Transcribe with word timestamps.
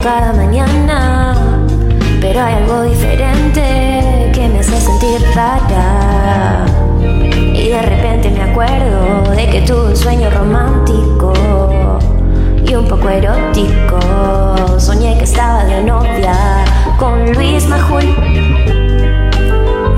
cada 0.00 0.32
mañana, 0.32 1.34
pero 2.22 2.40
hay 2.40 2.54
algo 2.54 2.82
diferente 2.82 4.30
que 4.32 4.48
me 4.48 4.60
hace 4.60 4.80
sentir 4.80 5.20
rara. 5.34 6.64
Y 7.52 7.68
de 7.68 7.82
repente 7.82 8.30
me 8.30 8.42
acuerdo 8.50 9.30
de 9.36 9.46
que 9.50 9.60
tuve 9.60 9.90
un 9.90 9.96
sueño 9.96 10.30
romántico 10.30 11.34
y 12.66 12.74
un 12.74 12.88
poco 12.88 13.10
erótico. 13.10 13.98
Soñé 14.78 15.18
que 15.18 15.24
estaba 15.24 15.64
de 15.64 15.82
novia 15.82 16.34
con 16.98 17.30
Luis 17.34 17.68
Majul. 17.68 18.06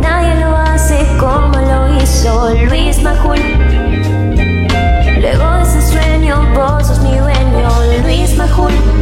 Nadie 0.00 0.44
lo 0.44 0.56
hace 0.56 1.06
como 1.20 1.56
lo 1.60 2.02
hizo 2.02 2.52
Luis 2.68 3.00
Majul. 3.02 3.38
Luego 5.20 5.50
de 5.58 5.62
ese 5.62 5.92
sueño, 5.92 6.42
vos 6.56 6.88
sos 6.88 6.98
mi 6.98 7.16
dueño, 7.16 8.02
Luis 8.02 8.36
Majul. 8.36 9.01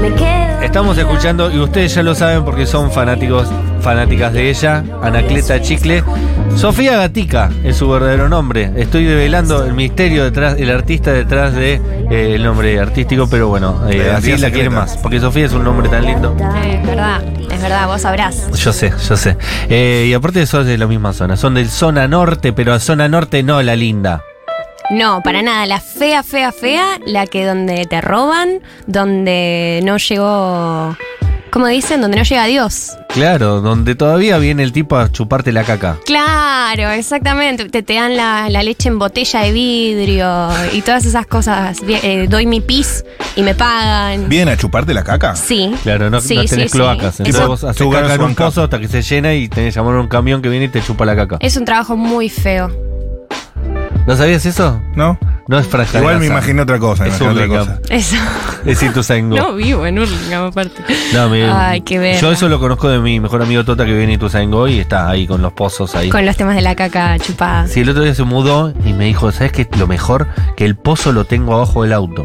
Me 0.00 0.14
quedo. 0.14 0.60
Estamos 0.62 0.96
escuchando, 0.98 1.50
y 1.50 1.58
ustedes 1.58 1.94
ya 1.94 2.02
lo 2.02 2.14
saben 2.14 2.44
porque 2.44 2.66
son 2.66 2.90
fanáticos, 2.92 3.48
fanáticas 3.80 4.32
de 4.32 4.50
ella, 4.50 4.84
Anacleta 5.02 5.60
Chicle. 5.60 6.04
Sofía 6.56 6.96
Gatica 6.96 7.50
es 7.64 7.76
su 7.76 7.88
verdadero 7.88 8.28
nombre. 8.28 8.70
Estoy 8.76 9.04
develando 9.04 9.64
el 9.64 9.72
misterio 9.72 10.24
detrás, 10.24 10.56
el 10.58 10.70
artista 10.70 11.12
detrás 11.12 11.54
de 11.54 11.80
eh, 12.10 12.34
el 12.34 12.44
nombre 12.44 12.78
artístico, 12.78 13.28
pero 13.28 13.48
bueno, 13.48 13.88
eh, 13.88 14.08
La 14.10 14.18
así 14.18 14.30
la 14.32 14.50
quieren 14.50 14.72
secreta. 14.72 14.80
más, 14.80 14.96
porque 14.98 15.20
Sofía 15.20 15.46
es 15.46 15.52
un 15.52 15.64
nombre 15.64 15.88
tan 15.88 16.04
lindo. 16.04 16.36
Es 16.64 16.86
verdad, 16.86 17.22
es 17.50 17.62
verdad, 17.62 17.86
vos 17.86 18.02
sabrás. 18.02 18.50
Yo 18.52 18.72
sé, 18.72 18.92
yo 19.08 19.16
sé. 19.16 19.36
Eh, 19.68 20.06
y 20.08 20.14
aparte 20.14 20.44
son 20.46 20.66
de 20.66 20.76
la 20.76 20.86
misma 20.86 21.12
zona, 21.12 21.36
son 21.36 21.54
del 21.54 21.68
zona 21.68 22.06
norte, 22.06 22.52
pero 22.52 22.74
a 22.74 22.80
zona 22.80 23.08
norte 23.08 23.42
no, 23.42 23.62
la 23.62 23.76
linda. 23.76 24.22
No, 24.90 25.20
para 25.22 25.42
nada. 25.42 25.66
La 25.66 25.80
fea, 25.80 26.22
fea, 26.22 26.52
fea, 26.52 26.98
la 27.06 27.26
que 27.26 27.44
donde 27.46 27.84
te 27.86 28.00
roban, 28.00 28.60
donde 28.86 29.80
no 29.84 29.96
llegó. 29.98 30.96
¿Cómo 31.52 31.66
dicen? 31.66 32.00
Donde 32.00 32.16
no 32.16 32.22
llega 32.22 32.44
Dios. 32.46 32.92
Claro, 33.08 33.60
donde 33.60 33.96
todavía 33.96 34.38
viene 34.38 34.62
el 34.62 34.70
tipo 34.72 34.96
a 34.96 35.10
chuparte 35.10 35.50
la 35.52 35.64
caca. 35.64 35.98
Claro, 36.06 36.90
exactamente. 36.90 37.68
Te, 37.68 37.82
te 37.82 37.94
dan 37.94 38.16
la, 38.16 38.48
la 38.48 38.62
leche 38.62 38.88
en 38.88 39.00
botella 39.00 39.40
de 39.40 39.50
vidrio 39.52 40.48
y 40.72 40.82
todas 40.82 41.04
esas 41.06 41.26
cosas. 41.26 41.80
Bien, 41.84 41.98
eh, 42.04 42.26
doy 42.28 42.46
mi 42.46 42.60
pis 42.60 43.04
y 43.34 43.42
me 43.42 43.56
pagan. 43.56 44.28
¿Vienen 44.28 44.54
a 44.54 44.56
chuparte 44.56 44.94
la 44.94 45.02
caca? 45.02 45.34
Sí. 45.34 45.72
Claro, 45.82 46.08
no, 46.08 46.20
Sí, 46.20 46.36
no 46.36 46.42
sí, 46.42 46.48
tenés 46.50 46.70
sí. 46.70 46.76
cloacas. 46.78 47.18
Entonces 47.18 47.34
Eso- 47.40 47.48
vos 47.48 47.64
haces 47.64 47.86
caca 47.92 48.14
en 48.14 48.22
un 48.22 48.34
pozo 48.36 48.62
hasta 48.62 48.78
que 48.78 48.86
se 48.86 49.02
llena 49.02 49.34
y 49.34 49.48
tenés 49.48 49.74
que 49.74 49.80
llamar 49.80 49.96
a 49.96 50.00
un 50.00 50.08
camión 50.08 50.42
que 50.42 50.48
viene 50.48 50.66
y 50.66 50.68
te 50.68 50.80
chupa 50.82 51.04
la 51.04 51.16
caca. 51.16 51.36
Es 51.40 51.56
un 51.56 51.64
trabajo 51.64 51.96
muy 51.96 52.28
feo. 52.28 52.70
¿No 54.06 54.16
sabías 54.16 54.44
eso? 54.46 54.80
¿No? 54.94 55.18
No 55.46 55.58
es 55.58 55.66
franja 55.66 55.92
de 55.94 55.98
Igual 55.98 56.18
me 56.20 56.26
imaginé 56.26 56.62
otra 56.62 56.78
cosa. 56.78 57.06
Es 57.06 57.20
imaginé 57.20 57.44
otra 57.44 57.58
cosa. 57.58 57.80
Eso. 57.88 58.16
Es 58.64 58.82
Ituzaingó. 58.82 59.36
No 59.36 59.54
vivo 59.54 59.86
en 59.86 59.98
Hurlingham, 59.98 60.44
aparte. 60.46 60.82
No, 61.12 61.28
mi- 61.28 61.42
Ay, 61.42 61.80
qué 61.82 61.98
verga. 61.98 62.20
Yo 62.20 62.30
eso 62.32 62.48
lo 62.48 62.58
conozco 62.60 62.88
de 62.88 62.98
mi 62.98 63.18
mejor 63.20 63.42
amigo 63.42 63.64
Tota 63.64 63.84
que 63.84 63.92
vive 63.92 64.04
en 64.04 64.10
Ituzaingó 64.10 64.68
y 64.68 64.78
está 64.80 65.08
ahí 65.08 65.26
con 65.26 65.42
los 65.42 65.52
pozos 65.52 65.94
ahí. 65.94 66.08
Con 66.08 66.24
los 66.26 66.36
temas 66.36 66.54
de 66.56 66.62
la 66.62 66.74
caca 66.74 67.18
chupada. 67.18 67.66
Sí, 67.68 67.80
el 67.80 67.88
otro 67.90 68.02
día 68.02 68.14
se 68.14 68.22
mudó 68.24 68.72
y 68.84 68.92
me 68.92 69.06
dijo, 69.06 69.32
¿sabes 69.32 69.52
qué? 69.52 69.68
Lo 69.78 69.86
mejor, 69.86 70.26
que 70.56 70.64
el 70.64 70.76
pozo 70.76 71.12
lo 71.12 71.24
tengo 71.24 71.54
abajo 71.54 71.82
del 71.82 71.92
auto. 71.92 72.22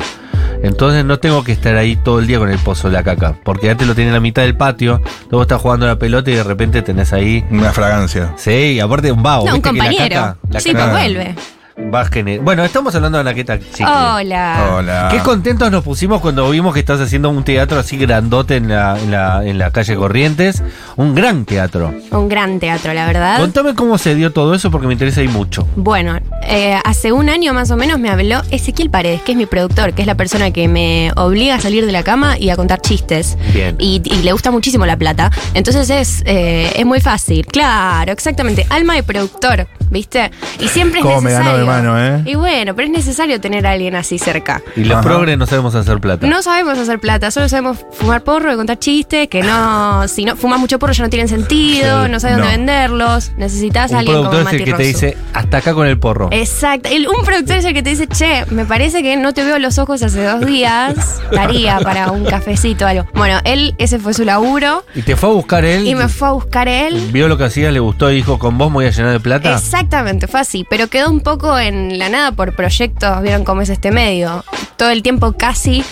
Entonces 0.63 1.03
no 1.05 1.19
tengo 1.19 1.43
que 1.43 1.51
estar 1.51 1.75
ahí 1.75 1.95
todo 1.95 2.19
el 2.19 2.27
día 2.27 2.39
con 2.39 2.49
el 2.49 2.57
pozo 2.59 2.89
de 2.89 2.93
la 2.93 3.03
caca. 3.03 3.35
Porque 3.43 3.67
ya 3.67 3.75
te 3.75 3.85
lo 3.85 3.93
tiene 3.95 4.09
en 4.09 4.13
la 4.15 4.19
mitad 4.19 4.41
del 4.43 4.55
patio, 4.57 5.01
luego 5.29 5.43
estás 5.43 5.61
jugando 5.61 5.85
a 5.85 5.89
la 5.89 5.99
pelota 5.99 6.31
y 6.31 6.35
de 6.35 6.43
repente 6.43 6.81
tenés 6.81 7.13
ahí... 7.13 7.45
Una 7.51 7.71
fragancia. 7.71 8.33
Sí, 8.37 8.51
y 8.73 8.79
aparte 8.79 9.11
un 9.11 9.21
vago. 9.23 9.45
No, 9.45 9.55
un 9.55 9.61
¿viste 9.61 9.69
que 9.71 9.77
la 9.77 9.83
compañero. 9.85 10.15
caca- 10.15 10.37
la 10.49 10.59
sí, 10.59 10.71
caca 10.73 10.91
pues 10.91 11.03
vuelve. 11.03 11.35
Va 11.77 12.09
Bueno, 12.41 12.63
estamos 12.63 12.95
hablando 12.95 13.17
de 13.17 13.21
Anaqueta 13.21 13.59
Chicle. 13.59 13.85
Hola. 13.85 14.75
Hola. 14.77 15.09
Qué 15.11 15.19
contentos 15.19 15.69
nos 15.71 15.83
pusimos 15.83 16.21
cuando 16.21 16.49
vimos 16.49 16.73
que 16.73 16.79
estás 16.79 16.99
haciendo 17.01 17.29
un 17.29 17.43
teatro 17.43 17.79
así 17.79 17.97
grandote 17.97 18.57
en 18.57 18.69
la, 18.69 18.97
en 18.99 19.11
la, 19.11 19.45
en 19.45 19.57
la 19.57 19.71
calle 19.71 19.95
Corrientes. 19.95 20.63
Un 20.95 21.15
gran 21.15 21.45
teatro. 21.45 21.93
Un 22.11 22.29
gran 22.29 22.59
teatro, 22.59 22.93
la 22.93 23.05
verdad. 23.05 23.39
Contame 23.39 23.75
cómo 23.75 23.97
se 23.97 24.15
dio 24.15 24.31
todo 24.31 24.55
eso 24.55 24.71
porque 24.71 24.87
me 24.87 24.93
interesa 24.93 25.21
ahí 25.21 25.27
mucho. 25.27 25.67
Bueno, 25.75 26.17
eh, 26.43 26.79
hace 26.83 27.11
un 27.11 27.29
año 27.29 27.53
más 27.53 27.71
o 27.71 27.77
menos 27.77 27.99
me 27.99 28.09
habló 28.09 28.41
Ezequiel 28.51 28.89
Paredes, 28.89 29.21
que 29.21 29.33
es 29.33 29.37
mi 29.37 29.45
productor, 29.45 29.93
que 29.93 30.01
es 30.01 30.07
la 30.07 30.15
persona 30.15 30.51
que 30.51 30.67
me 30.67 31.11
obliga 31.15 31.55
a 31.55 31.59
salir 31.59 31.85
de 31.85 31.91
la 31.91 32.03
cama 32.03 32.37
y 32.37 32.49
a 32.49 32.55
contar 32.55 32.81
chistes. 32.81 33.37
Bien. 33.53 33.75
Y, 33.79 34.01
y 34.05 34.23
le 34.23 34.31
gusta 34.31 34.51
muchísimo 34.51 34.85
la 34.85 34.97
plata. 34.97 35.31
Entonces 35.53 35.89
es, 35.89 36.23
eh, 36.25 36.71
es 36.75 36.85
muy 36.85 37.01
fácil. 37.01 37.45
Claro, 37.45 38.11
exactamente. 38.11 38.65
Alma 38.69 38.95
de 38.95 39.03
productor, 39.03 39.67
¿viste? 39.95 40.29
Y 40.59 40.67
siempre 40.67 40.99
es 40.99 41.05
Cómo 41.05 41.21
me 41.21 41.29
necesario. 41.31 41.65
ganó 41.65 41.85
de 41.85 41.97
mano, 41.97 42.17
¿eh? 42.17 42.21
Y 42.25 42.35
bueno, 42.35 42.75
pero 42.75 42.85
es 42.87 42.91
necesario 42.93 43.39
tener 43.39 43.65
a 43.65 43.71
alguien 43.71 43.95
así 43.95 44.19
cerca. 44.19 44.61
Y 44.75 44.83
los 44.83 44.97
Ajá. 44.97 45.03
progres 45.07 45.37
no 45.37 45.45
sabemos 45.45 45.73
hacer 45.73 45.99
plata. 46.01 46.27
No 46.27 46.41
sabemos 46.41 46.77
hacer 46.77 46.99
plata, 46.99 47.31
solo 47.31 47.47
sabemos 47.47 47.77
fumar 47.93 48.21
porro 48.23 48.51
y 48.51 48.57
contar 48.57 48.77
chistes, 48.77 49.29
que 49.29 49.41
no, 49.41 50.05
si 50.09 50.25
no 50.25 50.35
fumas 50.35 50.59
mucho 50.59 50.79
porro 50.79 50.91
ya 50.91 51.03
no 51.03 51.09
tienen 51.09 51.29
sentido, 51.29 52.05
Sí, 52.05 52.11
no 52.11 52.19
sabes 52.19 52.37
no. 52.37 52.43
dónde 52.43 52.57
venderlos, 52.57 53.31
necesitas 53.37 53.91
a 53.91 53.93
un 53.95 53.99
alguien 53.99 54.17
como 54.17 54.29
productor 54.31 54.53
es 54.55 54.59
el 54.61 54.65
que 54.65 54.73
te 54.73 54.83
dice, 54.83 55.17
hasta 55.33 55.57
acá 55.57 55.73
con 55.73 55.87
el 55.87 55.97
porro. 55.97 56.27
Exacto. 56.31 56.89
El- 56.91 57.07
un 57.07 57.23
productor 57.23 57.55
es 57.57 57.65
el 57.65 57.73
que 57.73 57.81
te 57.81 57.91
dice, 57.91 58.07
che, 58.07 58.43
me 58.51 58.65
parece 58.65 59.01
que 59.01 59.15
no 59.15 59.33
te 59.33 59.43
veo 59.45 59.57
los 59.59 59.77
ojos 59.77 60.03
hace 60.03 60.23
dos 60.23 60.45
días. 60.45 61.21
Daría 61.31 61.79
para 61.79 62.11
un 62.11 62.25
cafecito 62.25 62.83
o 62.85 62.87
algo. 62.89 63.05
Bueno, 63.13 63.39
él, 63.45 63.75
ese 63.77 63.97
fue 63.99 64.13
su 64.13 64.25
laburo. 64.25 64.83
Y 64.93 65.01
te 65.03 65.15
fue 65.15 65.29
a 65.29 65.31
buscar 65.33 65.63
él. 65.63 65.87
Y 65.87 65.95
me 65.95 66.09
fue 66.09 66.27
a 66.27 66.31
buscar 66.31 66.67
él. 66.67 67.09
Vio 67.13 67.27
lo 67.27 67.37
que 67.37 67.45
hacías, 67.45 67.71
le 67.71 67.79
gustó 67.79 68.11
y 68.11 68.15
dijo, 68.15 68.37
con 68.39 68.57
vos 68.57 68.69
me 68.69 68.75
voy 68.75 68.85
a 68.87 68.89
llenar 68.91 69.11
de 69.11 69.19
plata. 69.19 69.53
Exactamente, 69.85 70.27
fue 70.27 70.39
así. 70.39 70.65
Pero 70.67 70.87
quedó 70.87 71.11
un 71.11 71.19
poco 71.21 71.59
en 71.59 71.99
la 71.99 72.09
nada 72.09 72.31
por 72.31 72.55
proyectos. 72.55 73.21
¿Vieron 73.21 73.43
cómo 73.43 73.61
es 73.61 73.69
este 73.69 73.91
medio? 73.91 74.43
Todo 74.77 74.89
el 74.89 75.03
tiempo 75.03 75.33
casi 75.37 75.83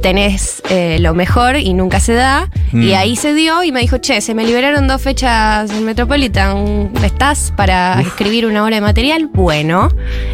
tenés 0.00 0.62
eh, 0.70 0.96
lo 1.00 1.12
mejor 1.14 1.56
y 1.56 1.74
nunca 1.74 2.00
se 2.00 2.14
da. 2.14 2.48
Y 2.72 2.76
Mm. 2.92 2.94
ahí 2.96 3.16
se 3.16 3.34
dio 3.34 3.62
y 3.62 3.70
me 3.70 3.80
dijo, 3.80 3.98
che, 3.98 4.20
se 4.22 4.34
me 4.34 4.44
liberaron 4.44 4.88
dos 4.88 5.02
fechas 5.02 5.70
en 5.70 5.84
Metropolitan. 5.84 6.90
¿Estás 7.04 7.52
para 7.54 8.00
escribir 8.00 8.46
una 8.46 8.64
hora 8.64 8.76
de 8.76 8.80
material? 8.80 9.28
Bueno. 9.32 9.88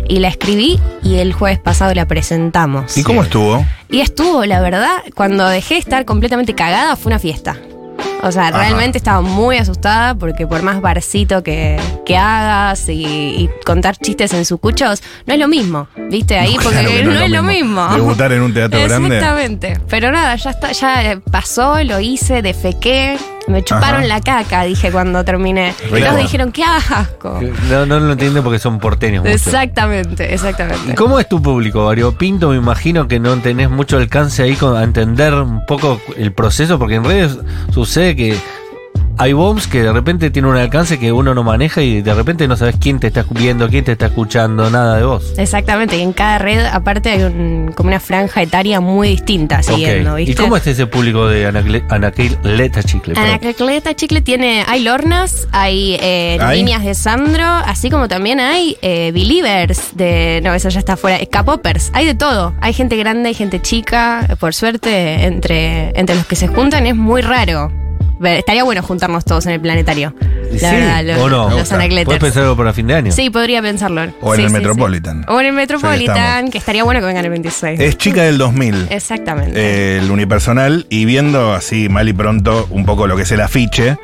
Y 0.08 0.20
la 0.20 0.28
escribí 0.28 0.78
y 1.02 1.16
el 1.16 1.32
jueves 1.32 1.58
pasado 1.58 1.92
la 1.94 2.06
presentamos. 2.06 2.96
¿Y 2.96 3.02
cómo 3.02 3.22
estuvo? 3.24 3.66
Y 3.88 4.00
estuvo, 4.00 4.44
la 4.46 4.60
verdad, 4.60 4.98
cuando 5.16 5.46
dejé 5.48 5.74
de 5.74 5.80
estar 5.80 6.04
completamente 6.04 6.54
cagada, 6.54 6.94
fue 6.94 7.10
una 7.10 7.18
fiesta. 7.18 7.56
O 8.22 8.32
sea, 8.32 8.48
Ajá. 8.48 8.58
realmente 8.58 8.98
estaba 8.98 9.20
muy 9.20 9.56
asustada 9.56 10.14
porque 10.14 10.46
por 10.46 10.62
más 10.62 10.80
barcito 10.80 11.42
que, 11.42 11.78
que 12.04 12.16
hagas 12.16 12.88
y, 12.88 13.04
y 13.04 13.50
contar 13.64 13.96
chistes 13.96 14.32
en 14.34 14.44
sucuchos, 14.44 15.02
no 15.26 15.34
es 15.34 15.40
lo 15.40 15.48
mismo, 15.48 15.88
¿viste? 16.10 16.38
Ahí, 16.38 16.54
porque 16.54 16.70
Claro 16.80 16.90
que 16.90 17.04
no, 17.04 17.20
es 17.20 17.30
lo 17.30 17.42
mismo. 17.42 17.88
Debutar 17.94 18.32
en 18.32 18.42
un 18.42 18.54
teatro 18.54 18.78
grande. 18.80 19.16
Exactamente. 19.16 19.80
Pero 19.88 20.10
nada, 20.12 20.36
ya 20.36 20.50
está, 20.50 20.72
ya 20.72 21.20
pasó, 21.30 21.82
lo 21.84 22.00
hice, 22.00 22.42
defequé. 22.42 23.16
Me 23.50 23.62
chuparon 23.64 24.00
Ajá. 24.00 24.06
la 24.06 24.20
caca, 24.20 24.62
dije 24.64 24.90
cuando 24.90 25.24
terminé. 25.24 25.74
Y 25.86 26.00
todos 26.00 26.16
dijeron, 26.16 26.52
qué 26.52 26.64
asco. 26.64 27.40
No, 27.68 27.86
no 27.86 28.00
lo 28.00 28.12
entienden 28.12 28.42
porque 28.42 28.58
son 28.58 28.78
porteños. 28.78 29.24
mucho. 29.24 29.34
Exactamente, 29.34 30.32
exactamente. 30.32 30.92
¿Y 30.92 30.94
¿Cómo 30.94 31.18
es 31.18 31.28
tu 31.28 31.42
público, 31.42 31.84
Vario 31.86 32.12
Pinto? 32.16 32.50
Me 32.50 32.56
imagino 32.56 33.08
que 33.08 33.18
no 33.18 33.36
tenés 33.38 33.70
mucho 33.70 33.96
alcance 33.96 34.42
ahí 34.42 34.54
con, 34.54 34.76
a 34.76 34.82
entender 34.84 35.34
un 35.34 35.64
poco 35.66 36.00
el 36.16 36.32
proceso, 36.32 36.78
porque 36.78 36.94
en 36.96 37.04
redes 37.04 37.38
sucede 37.72 38.16
que 38.16 38.36
hay 39.20 39.34
bombs 39.34 39.66
que 39.66 39.82
de 39.82 39.92
repente 39.92 40.30
tienen 40.30 40.50
un 40.50 40.56
alcance 40.56 40.98
que 40.98 41.12
uno 41.12 41.34
no 41.34 41.42
maneja 41.44 41.82
y 41.82 42.00
de 42.00 42.14
repente 42.14 42.48
no 42.48 42.56
sabes 42.56 42.76
quién 42.80 42.98
te 42.98 43.08
está 43.08 43.24
viendo, 43.30 43.68
quién 43.68 43.84
te 43.84 43.92
está 43.92 44.06
escuchando, 44.06 44.70
nada 44.70 44.96
de 44.96 45.04
vos. 45.04 45.34
Exactamente, 45.36 45.98
y 45.98 46.00
en 46.00 46.14
cada 46.14 46.38
red 46.38 46.64
aparte 46.64 47.10
hay 47.10 47.22
un- 47.24 47.72
como 47.76 47.88
una 47.88 48.00
franja 48.00 48.40
etaria 48.42 48.80
muy 48.80 49.08
distinta 49.10 49.62
siguiendo. 49.62 50.18
¿Y 50.18 50.34
cómo 50.34 50.56
es 50.56 50.66
ese 50.66 50.86
público 50.86 51.26
de 51.28 51.46
Anacle- 51.46 51.84
Anaquileta 51.90 52.82
Chicle? 52.82 53.14
Anacleta 53.14 53.94
Chicle 53.94 54.22
tiene, 54.22 54.64
hay 54.66 54.82
Lornas, 54.82 55.46
hay 55.52 55.98
eh, 56.00 56.38
¿Hay? 56.40 56.62
niñas 56.62 56.82
de 56.84 56.94
Sandro, 56.94 57.44
así 57.44 57.90
como 57.90 58.08
también 58.08 58.40
hay 58.40 58.78
eh, 58.80 59.10
Believers 59.12 59.90
de, 59.96 60.40
no, 60.42 60.54
eso 60.54 60.70
ya 60.70 60.78
está 60.78 60.96
fuera, 60.96 61.18
K-Poppers, 61.26 61.90
hay 61.92 62.06
de 62.06 62.14
todo, 62.14 62.54
hay 62.62 62.72
gente 62.72 62.96
grande, 62.96 63.28
hay 63.28 63.34
gente 63.34 63.60
chica, 63.60 64.26
por 64.40 64.54
suerte, 64.54 65.24
entre, 65.26 65.90
entre 65.98 66.16
los 66.16 66.24
que 66.24 66.36
se 66.36 66.48
juntan 66.48 66.86
es 66.86 66.96
muy 66.96 67.20
raro. 67.20 67.70
Estaría 68.22 68.64
bueno 68.64 68.82
juntarnos 68.82 69.24
todos 69.24 69.46
en 69.46 69.52
el 69.52 69.60
planetario. 69.60 70.14
La 70.52 70.58
¿Sí? 70.70 70.76
verdad, 70.76 71.04
los, 71.04 71.18
¿O 71.18 71.28
no? 71.30 71.50
los. 71.50 71.68
¿Puedes 72.04 72.18
pensar 72.20 72.42
algo 72.42 72.56
para 72.56 72.72
fin 72.72 72.86
de 72.86 72.94
año? 72.94 73.12
Sí, 73.12 73.30
podría 73.30 73.62
pensarlo. 73.62 74.02
O 74.20 74.34
en 74.34 74.40
Sí, 74.40 74.42
el 74.44 74.48
sí, 74.50 74.54
sí. 74.54 74.60
Metropolitan. 74.60 75.24
O 75.28 75.40
en 75.40 75.46
el 75.46 75.52
Metropolitan, 75.52 76.50
que 76.50 76.58
estaría 76.58 76.84
bueno 76.84 77.00
que 77.00 77.06
vengan 77.06 77.24
el 77.24 77.30
26. 77.30 77.80
Es 77.80 77.96
chica 77.98 78.22
del 78.24 78.36
2000. 78.38 78.88
Exactamente. 78.90 79.52
eh, 79.58 79.98
el 79.98 80.10
unipersonal 80.10 80.86
y 80.90 81.04
viendo 81.04 81.54
así 81.54 81.88
mal 81.88 82.08
y 82.08 82.12
pronto 82.12 82.66
un 82.70 82.84
poco 82.84 83.06
lo 83.06 83.16
que 83.16 83.22
es 83.22 83.32
el 83.32 83.40
afiche, 83.40 83.96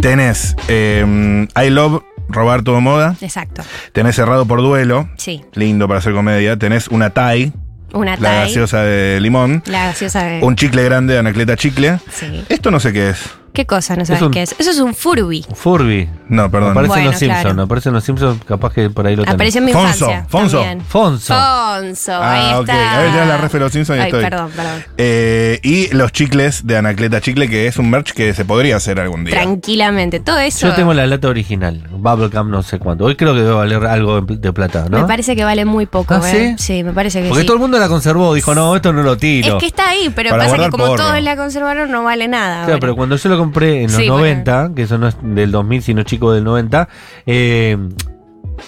tenés 0.00 0.56
eh, 0.68 1.46
I 1.56 1.70
Love 1.70 2.02
Robar 2.28 2.62
Todo 2.62 2.80
Moda, 2.80 3.16
Exacto. 3.20 3.62
tenés 3.92 4.16
Cerrado 4.16 4.46
por 4.46 4.60
Duelo, 4.62 5.08
Sí. 5.16 5.42
lindo 5.54 5.86
para 5.88 5.98
hacer 5.98 6.12
comedia, 6.14 6.56
tenés 6.58 6.88
una 6.88 7.10
Thai, 7.10 7.52
Una 7.92 8.12
la 8.16 8.28
Thai. 8.30 8.48
gaseosa 8.48 8.82
de 8.82 9.20
limón, 9.20 9.62
La 9.66 9.86
gaseosa 9.86 10.24
de. 10.24 10.40
un 10.42 10.56
chicle 10.56 10.82
grande 10.84 11.14
de 11.14 11.18
Anacleta 11.20 11.56
Chicle. 11.56 11.98
Sí. 12.12 12.44
Esto 12.48 12.70
no 12.70 12.80
sé 12.80 12.92
qué 12.92 13.10
es. 13.10 13.18
¿Qué 13.54 13.66
cosa 13.66 13.94
no 13.94 14.04
sabes 14.04 14.20
un- 14.20 14.32
qué 14.32 14.42
es? 14.42 14.54
Eso 14.58 14.70
es 14.72 14.78
un 14.80 14.94
Furby. 14.94 15.46
Furby. 15.54 16.08
No, 16.28 16.50
perdón. 16.50 16.72
Aparece 16.72 16.86
en 16.86 16.88
Bueno, 16.88 17.10
los 17.10 17.18
Simpsons, 17.20 17.40
claro. 17.42 17.62
aparece 17.62 17.88
en 17.88 17.94
los 17.94 18.04
Simpsons, 18.04 18.40
capaz 18.44 18.72
que 18.72 18.90
por 18.90 19.06
ahí 19.06 19.14
lo 19.14 19.22
tenés. 19.22 19.34
Apareció 19.36 19.58
en 19.60 19.64
mi 19.66 19.72
Fonso, 19.72 20.04
infancia. 20.06 20.26
Fonso. 20.28 20.58
también. 20.58 20.80
Fonso. 20.80 21.34
Fonso, 21.34 22.12
ahí 22.20 22.48
Ah, 22.50 22.58
ok. 22.58 22.68
está. 22.68 22.94
A 22.94 22.98
ver, 23.02 23.12
tenés 23.12 23.28
la 23.28 23.36
ref 23.36 23.52
de 23.52 23.60
los 23.60 23.72
Simpsons 23.72 23.98
y 23.98 24.02
Ay, 24.02 24.06
estoy. 24.08 24.22
perdón, 24.24 24.50
perdón. 24.56 24.84
Eh, 24.98 25.60
y 25.62 25.94
los 25.94 26.10
chicles 26.10 26.66
de 26.66 26.76
Anacleta 26.76 27.20
Chicle, 27.20 27.48
que 27.48 27.68
es 27.68 27.76
un 27.78 27.90
merch 27.90 28.12
que 28.12 28.34
se 28.34 28.44
podría 28.44 28.74
hacer 28.76 28.98
algún 28.98 29.24
día. 29.24 29.34
Tranquilamente. 29.34 30.18
Todo 30.18 30.38
eso. 30.40 30.66
Yo 30.66 30.74
tengo 30.74 30.92
la 30.92 31.06
lata 31.06 31.28
original, 31.28 31.86
Bubblegum 31.92 32.50
no 32.50 32.62
sé 32.64 32.80
cuánto. 32.80 33.04
Hoy 33.04 33.14
creo 33.14 33.34
que 33.34 33.40
debe 33.40 33.52
valer 33.54 33.86
algo 33.86 34.20
de 34.20 34.36
de 34.36 34.52
plata, 34.52 34.86
¿no? 34.90 34.98
Me 35.02 35.06
parece 35.06 35.36
que 35.36 35.44
vale 35.44 35.64
muy 35.64 35.86
poco, 35.86 36.14
¿Ah, 36.14 36.32
¿eh? 36.32 36.56
sí? 36.58 36.82
me 36.82 36.92
parece 36.92 37.22
que 37.22 37.28
Porque 37.28 37.42
sí. 37.42 37.46
todo 37.46 37.54
el 37.56 37.60
mundo 37.60 37.78
la 37.78 37.86
conservó, 37.88 38.34
dijo, 38.34 38.52
no, 38.54 38.74
esto 38.74 38.92
no 38.92 39.04
lo 39.04 39.16
tiro. 39.16 39.54
Es 39.54 39.60
que 39.60 39.66
está 39.66 39.90
ahí, 39.90 40.10
pero 40.12 40.30
Para 40.30 40.42
pasa 40.44 40.56
que 40.56 40.58
guardar 40.62 40.70
como 40.72 40.86
porro. 40.86 40.96
todos 41.04 41.22
la 41.22 41.36
conservaron 41.36 41.90
no 41.92 42.02
vale 42.02 42.26
nada. 42.26 42.54
Claro, 42.56 42.72
ahora. 42.72 42.80
pero 42.80 42.96
cuando 42.96 43.14
yo 43.16 43.28
lo 43.28 43.43
compré 43.44 43.82
en 43.82 43.92
los 43.92 44.00
Sí, 44.00 44.06
90, 44.08 44.72
que 44.74 44.82
eso 44.82 44.98
no 44.98 45.08
es 45.08 45.16
del 45.22 45.50
2000, 45.52 45.82
sino 45.82 46.02
chico 46.02 46.32
del 46.32 46.44
90, 46.44 46.88
eh, 47.26 47.76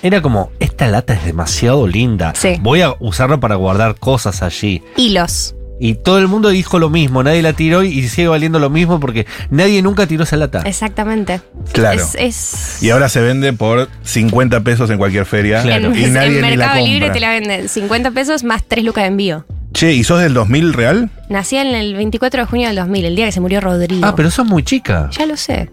era 0.02 0.20
como, 0.20 0.50
esta 0.60 0.86
lata 0.88 1.14
es 1.14 1.24
demasiado 1.24 1.86
linda. 1.86 2.32
Sí. 2.34 2.56
Voy 2.60 2.80
a 2.82 2.94
usarla 3.00 3.38
para 3.40 3.54
guardar 3.54 3.94
cosas 3.98 4.42
allí. 4.42 4.82
Hilos. 4.96 5.54
Y 5.78 5.94
todo 5.94 6.18
el 6.18 6.26
mundo 6.26 6.48
dijo 6.48 6.78
lo 6.78 6.88
mismo, 6.88 7.22
nadie 7.22 7.42
la 7.42 7.52
tiró 7.52 7.82
y, 7.82 8.08
sigue 8.08 8.28
valiendo 8.28 8.58
lo 8.58 8.70
mismo 8.70 8.98
porque 8.98 9.26
nadie 9.50 9.82
nunca 9.82 10.06
tiró 10.06 10.22
esa 10.24 10.36
lata. 10.36 10.62
Exactamente. 10.64 11.42
Claro. 11.72 12.00
Es, 12.00 12.14
es- 12.18 12.82
Y 12.82 12.88
ahora 12.90 13.08
se 13.10 13.20
vende 13.20 13.52
por 13.52 13.88
50 14.02 14.60
pesos 14.62 14.88
en 14.90 14.96
cualquier 14.98 15.26
feria. 15.26 15.62
Claro. 15.62 15.88
En, 15.92 15.98
Y 15.98 16.06
nadie 16.06 16.28
en 16.28 16.34
ni 16.36 16.40
la 16.40 16.48
Mercado 16.48 16.76
Libre 16.86 16.98
compra. 17.08 17.12
te 17.12 17.20
la 17.20 17.30
venden 17.30 17.68
50 17.68 18.10
pesos 18.12 18.42
más 18.42 18.64
3 18.66 18.84
lucas 18.84 19.04
de 19.04 19.08
envío. 19.08 19.44
Che, 19.76 19.92
¿y 19.92 20.04
sos 20.04 20.20
del 20.20 20.32
2000 20.32 20.72
real? 20.72 21.10
Nací 21.28 21.56
en 21.58 21.74
el 21.74 21.94
24 21.94 22.40
de 22.40 22.46
junio 22.46 22.68
del 22.68 22.76
2000, 22.76 23.04
el 23.04 23.14
día 23.16 23.26
que 23.26 23.32
se 23.32 23.40
murió 23.40 23.60
Rodrigo. 23.60 24.06
Ah, 24.06 24.14
pero 24.16 24.30
sos 24.30 24.46
muy 24.46 24.62
chica. 24.62 25.10
Ya 25.12 25.26
lo 25.26 25.36
sé. 25.36 25.70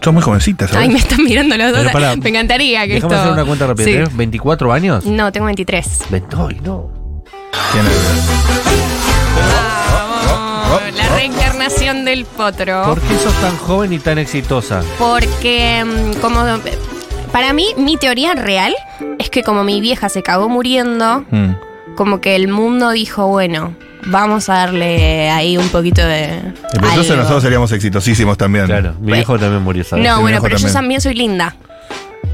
Sos 0.00 0.12
muy 0.14 0.22
jovencita, 0.22 0.68
¿sabes? 0.68 0.82
Ay, 0.86 0.92
me 0.92 1.00
están 1.00 1.24
mirando 1.24 1.56
los 1.56 1.70
dos. 1.72 1.80
Pero 1.80 1.92
pará, 1.92 2.14
me 2.14 2.28
encantaría 2.28 2.86
que 2.86 2.98
esto... 2.98 3.08
hacer 3.12 3.32
una 3.32 3.44
cuenta 3.44 3.66
rápida. 3.66 3.84
Sí. 3.86 3.92
¿Tenés 3.92 4.16
24 4.16 4.72
años? 4.72 5.04
No, 5.04 5.32
tengo 5.32 5.46
23. 5.46 5.98
Ven- 6.10 6.24
Ay, 6.36 6.60
no. 6.62 6.90
Tiene- 7.72 7.88
La 10.96 11.08
reencarnación 11.16 12.04
del 12.04 12.24
potro. 12.24 12.84
¿Por 12.84 13.00
qué 13.00 13.18
sos 13.18 13.34
tan 13.40 13.56
joven 13.56 13.92
y 13.92 13.98
tan 13.98 14.18
exitosa? 14.18 14.82
Porque 15.00 15.84
mm, 15.84 16.20
como 16.20 16.44
para 17.32 17.52
mí 17.52 17.66
mi 17.76 17.96
teoría 17.96 18.34
real 18.34 18.72
es 19.18 19.28
que 19.28 19.42
como 19.42 19.64
mi 19.64 19.80
vieja 19.80 20.08
se 20.08 20.22
cagó 20.22 20.48
muriendo, 20.48 21.24
Mm. 21.30 21.54
Como 21.96 22.20
que 22.20 22.36
el 22.36 22.48
mundo 22.48 22.90
dijo, 22.90 23.26
bueno, 23.26 23.74
vamos 24.06 24.48
a 24.48 24.54
darle 24.54 25.30
ahí 25.30 25.56
un 25.56 25.68
poquito 25.68 26.04
de 26.04 26.40
pero 26.72 26.86
entonces 26.86 27.10
algo. 27.10 27.22
nosotros 27.22 27.42
seríamos 27.42 27.72
exitosísimos 27.72 28.36
también. 28.36 28.66
Claro, 28.66 28.94
mi 29.00 29.12
viejo 29.12 29.38
también 29.38 29.62
murió, 29.62 29.84
¿sabes? 29.84 30.04
No, 30.06 30.16
mi 30.16 30.22
bueno, 30.22 30.38
pero 30.42 30.56
yo 30.56 30.72
también. 30.72 31.00
soy 31.00 31.14
linda. 31.14 31.54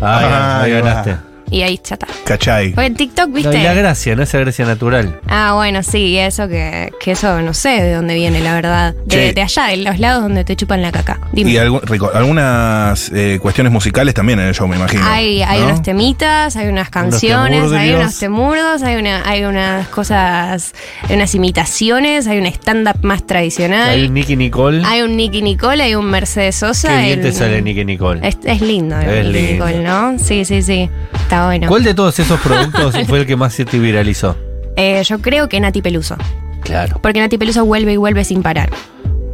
Ah, 0.01 0.61
ahí 0.63 0.81
va. 0.81 1.28
Y 1.51 1.63
ahí 1.63 1.79
chata. 1.79 2.07
¿Cachai? 2.25 2.73
Porque 2.73 2.87
en 2.87 2.95
TikTok, 2.97 3.29
No, 3.29 3.35
¿viste? 3.35 3.59
y 3.59 3.63
la 3.63 3.75
gracia, 3.75 4.15
no 4.17 4.23
esa 4.23 4.39
gracia 4.39 4.65
natural. 4.67 5.21
Ah, 5.29 5.53
bueno, 5.55 5.83
sí, 5.83 6.17
eso 6.19 6.49
que, 6.49 6.93
que 7.01 7.13
eso 7.13 7.41
no 7.41 7.55
sé 7.55 7.69
de 7.83 7.95
dónde 7.95 8.15
viene, 8.15 8.41
la 8.41 8.55
verdad. 8.55 8.95
De, 9.07 9.29
Sí. 9.29 9.35
de 9.35 9.43
allá, 9.43 9.67
de 9.69 9.77
los 9.79 9.99
lados 9.99 10.23
donde 10.23 10.45
te 10.45 10.57
chupan 10.57 10.83
la 10.83 10.93
caca. 10.93 11.19
Dime. 11.33 11.51
Y 11.51 11.55
algu- 11.57 11.81
rico- 11.83 12.11
algunas 12.15 13.11
eh, 13.15 13.39
cuestiones 13.41 13.73
musicales 13.73 14.15
también 14.15 14.39
en 14.41 14.47
el 14.49 14.55
show, 14.55 14.69
me 14.69 14.77
imagino. 14.77 15.03
Hay, 15.07 15.43
hay 15.43 15.61
¿no? 15.61 15.67
unos 15.67 15.83
temitas, 15.83 16.57
hay 16.57 16.69
unas 16.69 16.91
canciones, 16.91 17.73
hay 17.73 17.95
unos 17.95 18.19
temurdos, 18.19 18.83
hay, 18.83 18.97
una, 18.97 19.29
hay 19.29 19.45
unas 19.45 19.89
cosas, 19.89 20.75
hay 21.09 21.17
unas 21.17 21.35
imitaciones, 21.35 22.27
hay 22.27 22.39
un 22.39 22.47
stand-up 22.47 22.99
más 23.03 23.27
tradicional. 23.27 23.89
Hay 23.91 24.07
un 24.07 24.15
Nicky 24.15 24.37
Nicole. 24.37 24.83
Hay 24.85 25.03
un 25.03 25.17
Nicky 25.17 25.43
Nicole, 25.43 25.83
hay 25.83 25.95
un 25.95 26.07
Mercedes 26.07 26.57
Sosa. 26.57 26.89
Qué 26.89 27.03
bien 27.07 27.19
el- 27.21 27.25
te 27.25 27.33
sale 27.33 27.63
Nicky 27.63 27.85
Nicole. 27.85 28.27
Es, 28.27 28.39
es 28.45 28.61
lindo 28.61 28.99
el 29.01 29.09
Es 29.09 29.27
Nicky 29.27 29.47
lindo. 29.49 29.67
Nicole, 29.67 29.85
¿no? 29.85 30.19
Sí, 30.19 30.45
sí, 30.45 30.63
sí. 30.63 30.89
Está 31.15 31.38
bueno. 31.47 31.69
¿Cuál 31.69 31.85
de 31.85 31.95
todos 31.95 32.19
esos 32.19 32.41
productos 32.41 32.95
fue 33.07 33.21
el 33.21 33.27
que 33.27 33.37
más 33.37 33.55
se 33.55 33.65
te 33.65 33.79
viralizó? 33.79 34.37
Eh, 34.77 35.03
yo 35.05 35.21
creo 35.21 35.49
que 35.49 35.61
Nati 35.61 35.83
Peluso. 35.83 36.17
Claro. 36.63 36.99
Porque 37.03 37.21
Nati 37.21 37.39
Peluso 37.39 37.65
vuelve 37.65 37.93
y 37.93 37.97
vuelve 37.97 38.25
sin 38.25 38.43
parar. 38.43 38.71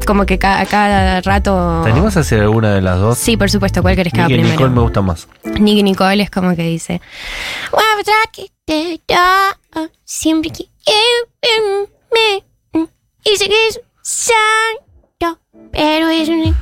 Como 0.06 0.26
que 0.26 0.38
ca- 0.38 0.64
cada 0.66 1.20
rato. 1.22 1.80
¿Te 1.84 1.90
animas 1.90 2.16
a 2.16 2.20
hacer 2.20 2.40
alguna 2.40 2.74
de 2.74 2.82
las 2.82 2.98
dos? 2.98 3.16
Sí, 3.18 3.36
por 3.38 3.50
supuesto, 3.50 3.80
¿cuál 3.82 3.96
querés 3.96 4.12
que 4.12 4.20
haga 4.20 4.28
primero? 4.28 4.50
Nicole 4.50 4.70
me 4.70 4.80
gusta 4.82 5.00
más. 5.00 5.26
Nicky 5.58 5.82
Nicole 5.82 6.22
es 6.22 6.30
como 6.30 6.54
que 6.54 6.62
dice 6.62 7.00
Siempre 10.04 10.50
que 10.50 10.66
me 12.12 12.44
Dice 13.24 13.48
que 13.48 13.68
es 13.68 13.80
santo 14.02 15.38
Pero 15.72 16.08
es 16.08 16.28
un 16.28 16.40
Nicky. 16.40 16.54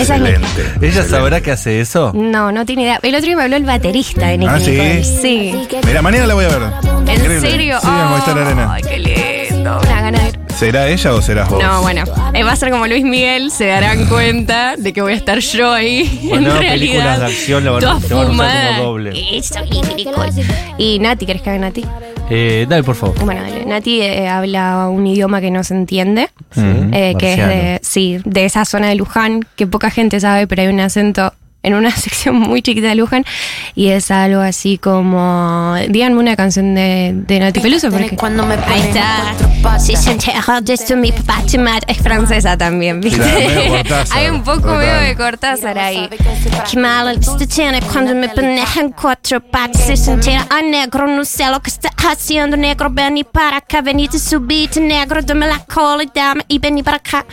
Excelente. 0.00 0.46
¿Ella 0.60 0.86
excelente. 0.86 1.08
sabrá 1.10 1.40
que 1.40 1.50
hace 1.52 1.80
eso? 1.80 2.12
No, 2.14 2.52
no 2.52 2.64
tiene 2.66 2.82
idea. 2.82 2.98
El 3.02 3.14
otro 3.14 3.26
día 3.26 3.36
me 3.36 3.42
habló 3.44 3.56
el 3.56 3.64
baterista 3.64 4.26
de 4.28 4.38
Nicky 4.38 4.52
Ah, 4.54 4.60
¿sí? 4.60 4.70
Nicole. 4.70 5.04
Sí. 5.04 5.68
Mira, 5.86 6.02
mañana 6.02 6.26
la 6.26 6.34
voy 6.34 6.44
a 6.44 6.48
ver. 6.48 6.62
¿En 6.62 7.00
Increíble. 7.20 7.40
serio? 7.40 7.78
Sí, 7.80 7.86
en 7.88 8.06
Movistar 8.08 8.38
Arena. 8.38 8.72
Ay, 8.74 8.82
qué 8.82 8.98
lindo. 8.98 9.80
Una 9.82 10.00
gana 10.00 10.18
de 10.20 10.28
ir. 10.28 10.38
¿Será 10.58 10.88
ella 10.88 11.12
o 11.14 11.22
serás 11.22 11.48
vos? 11.48 11.62
No, 11.62 11.82
bueno, 11.82 12.02
eh, 12.34 12.42
va 12.42 12.50
a 12.52 12.56
ser 12.56 12.70
como 12.70 12.86
Luis 12.88 13.04
Miguel, 13.04 13.52
se 13.52 13.66
darán 13.66 14.06
cuenta 14.06 14.74
de 14.76 14.92
que 14.92 15.00
voy 15.02 15.12
a 15.12 15.16
estar 15.16 15.38
yo 15.38 15.72
ahí. 15.72 16.20
Bueno, 16.28 16.52
en 16.56 16.68
películas 16.68 17.20
de 17.20 17.26
acción 17.26 17.64
la 17.64 17.70
van 17.70 17.84
a- 17.84 17.86
van 17.86 17.94
a 17.94 18.06
usar 18.06 18.26
como 18.76 18.82
doble. 18.82 19.12
Y 20.78 20.98
Nati, 20.98 21.26
¿querés 21.26 21.42
que 21.42 21.50
haga 21.50 21.58
Nati? 21.60 21.84
Eh, 22.30 22.66
dale, 22.68 22.82
por 22.82 22.94
favor. 22.94 23.24
Bueno, 23.24 23.40
dale. 23.42 23.64
Nati 23.64 24.00
eh, 24.02 24.28
habla 24.28 24.88
un 24.88 25.06
idioma 25.06 25.40
que 25.40 25.50
no 25.50 25.64
se 25.64 25.74
entiende, 25.74 26.28
Sí, 26.50 26.60
eh, 26.92 27.14
que 27.18 27.32
es 27.32 27.38
de, 27.38 27.80
sí, 27.82 28.18
de 28.24 28.44
esa 28.44 28.64
zona 28.64 28.88
de 28.88 28.94
Luján, 28.96 29.46
que 29.56 29.66
poca 29.66 29.90
gente 29.90 30.20
sabe, 30.20 30.46
pero 30.46 30.62
hay 30.62 30.68
un 30.68 30.80
acento 30.80 31.32
en 31.62 31.74
una 31.74 31.90
sección 31.96 32.36
muy 32.36 32.62
chiquita 32.62 32.88
de 32.88 32.94
Luján, 32.94 33.24
y 33.74 33.88
es 33.88 34.10
algo 34.10 34.40
así 34.40 34.78
como, 34.78 35.74
díganme 35.88 36.18
una 36.18 36.36
canción 36.36 36.74
de, 36.74 37.12
de 37.14 37.40
Nati 37.40 37.60
Peluso, 37.60 37.90
porque... 37.90 38.16
Cuando 38.16 38.46
me 38.46 38.54
Ahí 38.54 38.80
está. 38.80 39.34
Es 41.86 41.98
francesa 41.98 42.56
también, 42.56 43.00
¿viste? 43.00 43.82
Claro. 43.84 44.04
Hay 44.12 44.28
un 44.28 44.42
poco 44.42 44.74
medio 44.74 44.94
de 44.94 45.16
Cortázar 45.16 45.78
ahí. 45.78 46.08
Qué 46.70 46.78
mal 46.78 47.18
tiene 47.48 47.80
cuando 47.82 48.14
me 48.14 48.28
penejan 48.28 48.92
cuatro 48.92 49.40
patas. 49.40 49.98
Se 49.98 50.10
entera 50.10 50.46
a 50.50 50.62
negro, 50.62 51.06
no 51.06 51.24
sé 51.24 51.48
lo 51.50 51.60
que 51.60 51.70
está 51.70 51.90
haciendo. 52.08 52.56
Negro, 52.56 52.90
vení 52.90 53.24
para 53.24 53.58
acá, 53.58 53.80
venite, 53.82 54.18
subite, 54.18 54.80
negro, 54.80 55.22
dame 55.22 55.46
la 55.46 55.60
cola 55.64 56.02
y 56.02 56.10
dame 56.14 56.44
y 56.48 56.58
vení 56.58 56.82
para 56.82 56.98
acá. 56.98 57.24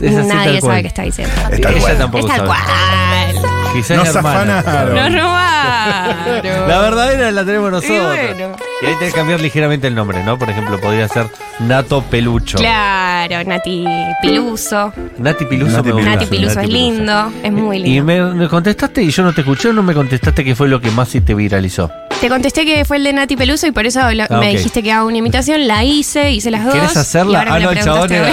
Es 0.00 0.16
así, 0.16 0.28
Nadie 0.28 0.60
sabe 0.60 0.82
qué 0.82 0.88
está 0.88 1.02
diciendo. 1.02 1.34
Es 1.50 1.60
tal 1.60 1.72
Ella 1.74 1.80
cual. 1.82 1.98
tampoco 1.98 2.26
Es 2.26 2.36
tal 2.36 2.36
sabe. 2.36 2.48
cual. 2.48 3.52
Quizás 3.72 3.96
Nos 3.96 4.06
la 4.14 4.18
hermana. 4.20 4.58
afanaron. 4.58 4.94
Nos 4.94 5.22
robaron. 5.22 6.68
La 6.68 6.78
verdadera 6.80 7.30
la 7.30 7.44
tenemos 7.44 7.70
nosotros. 7.70 7.98
Y 7.98 8.34
bueno. 8.34 8.56
Y 8.82 8.86
ahí 8.86 8.94
tenés 8.98 9.12
que 9.14 9.18
cambiar 9.20 9.40
ligeramente 9.40 9.86
el 9.86 9.94
nombre, 9.94 10.22
¿no? 10.24 10.38
Por 10.38 10.50
ejemplo, 10.50 10.78
podría 10.80 11.08
ser 11.08 11.26
Nato 11.60 12.02
Pelucho. 12.02 12.58
Claro, 12.58 13.44
Nati 13.48 13.84
Piluso. 14.20 14.92
Nati 15.18 15.44
Piluso 15.46 15.76
Nati 15.76 15.88
me 15.88 15.92
gusta. 15.94 16.10
Nati 16.10 16.26
Piluso 16.26 16.54
Nati 16.56 16.66
es 16.66 16.72
lindo, 16.72 17.32
es 17.42 17.52
muy 17.52 17.76
Y 17.78 17.82
lindo. 17.82 18.04
me, 18.04 18.22
me 18.34 18.48
contestaste 18.48 19.02
y 19.02 19.10
yo 19.10 19.22
no 19.22 19.32
te 19.32 19.40
escuché 19.42 19.68
o 19.68 19.72
no 19.72 19.82
me 19.82 19.94
contestaste 19.94 20.44
qué 20.44 20.54
fue 20.54 20.68
lo 20.68 20.80
que 20.80 20.90
más 20.90 21.08
sí 21.08 21.20
te 21.20 21.34
viralizó. 21.34 21.90
Te 22.22 22.28
contesté 22.28 22.64
que 22.64 22.84
fue 22.84 22.98
el 22.98 23.04
de 23.04 23.12
Nati 23.12 23.36
Peluso 23.36 23.66
y 23.66 23.72
por 23.72 23.84
eso 23.84 24.00
lo- 24.12 24.22
Ah, 24.30 24.38
me 24.38 24.50
dijiste 24.50 24.80
que 24.80 24.92
haga 24.92 25.04
una 25.04 25.18
imitación. 25.18 25.66
La 25.66 25.82
hice, 25.82 26.30
hice 26.30 26.52
las 26.52 26.64
dos. 26.64 26.72
¿Querés 26.72 26.94
y 26.94 26.98
hacerla? 27.00 27.44
Ah, 27.48 27.58
no, 27.58 27.72
el 27.72 27.80
chabón 27.80 28.12
era, 28.12 28.30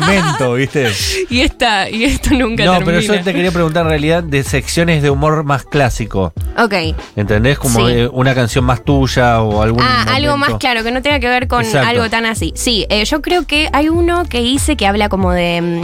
memento, 0.00 0.54
¿viste? 0.54 0.90
y 1.28 1.40
esta, 1.42 1.90
y 1.90 2.04
esto 2.04 2.30
nunca 2.30 2.64
No, 2.64 2.72
termina. 2.78 2.84
pero 2.86 3.00
yo 3.00 3.22
te 3.22 3.34
quería 3.34 3.52
preguntar 3.52 3.82
en 3.84 3.90
realidad 3.90 4.22
de 4.22 4.42
secciones 4.42 5.02
de 5.02 5.10
humor 5.10 5.44
más 5.44 5.64
clásico. 5.64 6.32
Ok. 6.58 6.72
¿Entendés? 7.14 7.58
Como 7.58 7.86
Sí. 7.86 8.08
una 8.10 8.34
canción 8.34 8.64
más 8.64 8.82
tuya 8.86 9.42
o 9.42 9.60
algún. 9.62 9.82
Ah, 9.82 10.06
algo 10.14 10.38
más 10.38 10.54
claro, 10.54 10.82
que 10.82 10.90
no 10.90 11.02
tenga 11.02 11.20
que 11.20 11.28
ver 11.28 11.46
con 11.46 11.62
Exacto. 11.62 11.88
algo 11.90 12.08
tan 12.08 12.24
así. 12.24 12.54
Sí, 12.56 12.86
eh, 12.88 13.04
yo 13.04 13.20
creo 13.20 13.46
que 13.46 13.68
hay 13.74 13.90
uno 13.90 14.24
que 14.30 14.40
hice 14.40 14.76
que 14.76 14.86
habla 14.86 15.10
como 15.10 15.32
de 15.32 15.60
mm, 15.60 15.82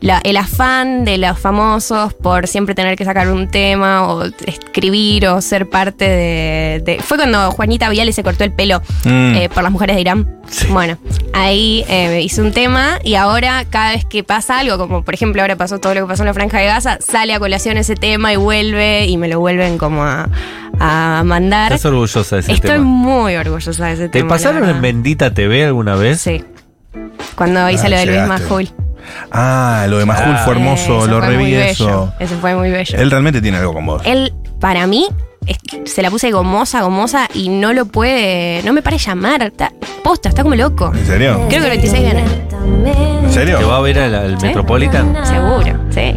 la- 0.00 0.20
el 0.22 0.36
afán 0.36 1.04
de 1.04 1.18
los 1.18 1.38
famosos 1.38 2.14
por 2.14 2.46
siempre 2.46 2.74
tener 2.74 2.96
que 2.96 3.04
sacar 3.04 3.28
un 3.30 3.48
tema 3.48 4.06
o 4.08 4.24
escribir 4.46 5.26
o 5.28 5.40
ser 5.40 5.68
parte 5.68 6.04
de... 6.08 6.82
de- 6.84 6.98
Fue 7.02 7.16
cuando 7.16 7.50
Juanita 7.50 7.88
Viale 7.88 8.12
se 8.12 8.22
cortó 8.22 8.44
el 8.44 8.52
pelo 8.52 8.80
Mm. 9.04 9.34
eh, 9.34 9.48
por 9.52 9.62
las 9.62 9.72
mujeres 9.72 9.96
de 9.96 10.00
Irán. 10.02 10.34
Sí. 10.48 10.66
Bueno, 10.70 10.96
ahí 11.34 11.84
eh, 11.88 12.22
hice 12.22 12.40
un 12.40 12.52
tema 12.52 12.98
y 13.04 13.16
ahora 13.16 13.64
cada 13.68 13.92
vez 13.92 14.04
que 14.06 14.22
pasa 14.24 14.58
algo, 14.60 14.78
como 14.78 15.02
por 15.02 15.12
ejemplo 15.14 15.42
ahora 15.42 15.56
pasó 15.56 15.78
todo 15.78 15.94
lo 15.94 16.02
que 16.02 16.06
pasó 16.06 16.22
en 16.22 16.28
la 16.28 16.34
Franja 16.34 16.58
de 16.58 16.66
Gaza, 16.66 16.98
sale 17.00 17.34
a 17.34 17.38
colación 17.38 17.76
ese 17.76 17.96
tema 17.96 18.32
y 18.32 18.36
vuelve 18.36 19.06
y 19.06 19.16
me 19.18 19.28
lo 19.28 19.40
vuelven 19.40 19.76
como 19.78 20.04
a, 20.04 20.28
a 20.80 21.22
mandar. 21.26 21.72
¿Estás 21.72 21.86
orgullosa 21.92 22.36
de 22.36 22.40
ese 22.42 22.52
Estoy 22.52 22.70
tema? 22.70 22.84
muy 22.84 23.36
orgullosa 23.36 23.86
de 23.86 23.92
ese 23.92 24.02
¿Te 24.08 24.20
tema. 24.20 24.30
pasaron 24.30 24.62
la 24.62 24.70
en. 24.70 24.80
Bendita 24.80 25.34
TV 25.34 25.66
alguna 25.66 25.96
vez? 25.96 26.20
Sí. 26.20 26.42
Cuando 27.34 27.68
hice 27.68 27.86
Ah, 27.86 27.90
lo 27.90 27.96
de 27.98 28.06
Luis. 28.06 28.22
Majul. 28.26 28.70
Ah, 29.30 29.86
lo 29.88 29.98
de 29.98 30.06
Majul 30.06 30.34
Ah. 30.36 30.42
fue 30.44 30.54
hermoso, 30.54 31.06
lo 31.06 31.18
fue 31.18 31.28
reví 31.28 31.42
muy 31.44 31.54
eso. 31.54 31.84
bello. 31.86 32.12
Eso 32.18 32.34
fue 32.40 32.54
muy 32.54 32.70
bello. 32.70 32.98
Él 32.98 33.10
realmente 33.10 33.40
tiene 33.40 33.58
algo 33.58 33.72
con 33.74 33.86
vos. 33.86 34.02
Él, 34.04 34.32
para 34.60 34.86
mí, 34.86 35.06
es 35.48 35.58
que 35.58 35.86
se 35.86 36.02
la 36.02 36.10
puse 36.10 36.30
gomosa, 36.30 36.82
gomosa 36.82 37.28
y 37.34 37.48
no 37.48 37.72
lo 37.72 37.86
puede, 37.86 38.62
no 38.64 38.72
me 38.72 38.82
para 38.82 38.96
de 38.96 39.02
llamar. 39.02 39.42
Está, 39.42 39.72
posta, 40.04 40.28
está 40.28 40.42
como 40.42 40.54
loco. 40.54 40.92
¿En 40.94 41.06
serio? 41.06 41.40
Creo 41.48 41.62
que 41.62 41.66
el 41.72 41.80
26 41.80 42.02
viene. 42.02 42.24
¿En 43.22 43.32
serio? 43.32 43.58
¿Te 43.58 43.64
va 43.64 43.76
a 43.76 43.80
ver 43.80 43.98
al, 43.98 44.14
al 44.14 44.40
¿Sí? 44.40 44.46
Metropolitan? 44.46 45.16
Seguro, 45.24 45.78
sí. 45.90 46.14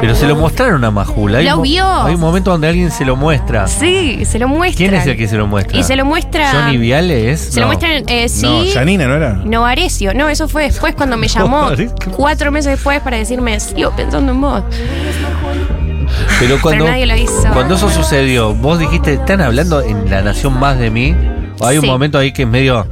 Pero 0.00 0.14
se 0.14 0.26
lo 0.26 0.36
mostraron 0.36 0.84
a 0.84 0.90
Majul. 0.90 1.34
Hay 1.34 1.46
Lo 1.46 1.60
vio. 1.60 1.84
Hay 2.04 2.14
un 2.14 2.20
momento 2.20 2.50
donde 2.50 2.68
alguien 2.68 2.90
se 2.90 3.04
lo 3.04 3.16
muestra. 3.16 3.66
Sí, 3.66 4.24
se 4.24 4.38
lo 4.38 4.48
muestra. 4.48 4.76
¿Quién 4.78 4.94
es 4.94 5.06
el 5.06 5.16
que 5.16 5.26
se 5.28 5.36
lo 5.36 5.46
muestra? 5.46 5.76
Y 5.78 5.82
se 5.82 5.96
lo 5.96 6.04
muestra. 6.04 6.50
¿Johnny 6.52 6.76
Viale 6.76 7.30
es? 7.32 7.40
Se 7.40 7.60
lo 7.60 7.66
No. 7.66 7.72
muestran, 7.72 8.04
eh, 8.06 8.28
sí. 8.28 8.46
No, 8.46 8.64
Janina, 8.72 9.06
¿no 9.06 9.14
era? 9.14 9.32
Novarecio. 9.34 10.14
No, 10.14 10.28
eso 10.28 10.48
fue 10.48 10.64
después 10.64 10.94
cuando 10.94 11.16
me 11.16 11.28
llamó. 11.28 11.70
Cuatro 12.16 12.50
meses 12.52 12.72
después 12.72 13.00
para 13.00 13.16
decirme, 13.16 13.58
sigo 13.60 13.90
pensando 13.92 14.32
en 14.32 14.40
vos. 14.40 14.62
Pero 16.48 16.60
cuando, 16.62 16.84
nadie 16.86 17.06
lo 17.06 17.16
hizo. 17.16 17.42
cuando 17.52 17.74
eso 17.74 17.90
sucedió, 17.90 18.54
vos 18.54 18.78
dijiste, 18.78 19.14
¿están 19.14 19.40
hablando 19.40 19.80
en 19.82 20.10
La 20.10 20.22
Nación 20.22 20.58
más 20.58 20.78
de 20.78 20.90
mí? 20.90 21.14
¿O 21.60 21.66
hay 21.66 21.76
un 21.78 21.82
Sí. 21.84 21.90
momento 21.90 22.18
ahí 22.18 22.32
que 22.32 22.42
es 22.42 22.48
medio... 22.48 22.86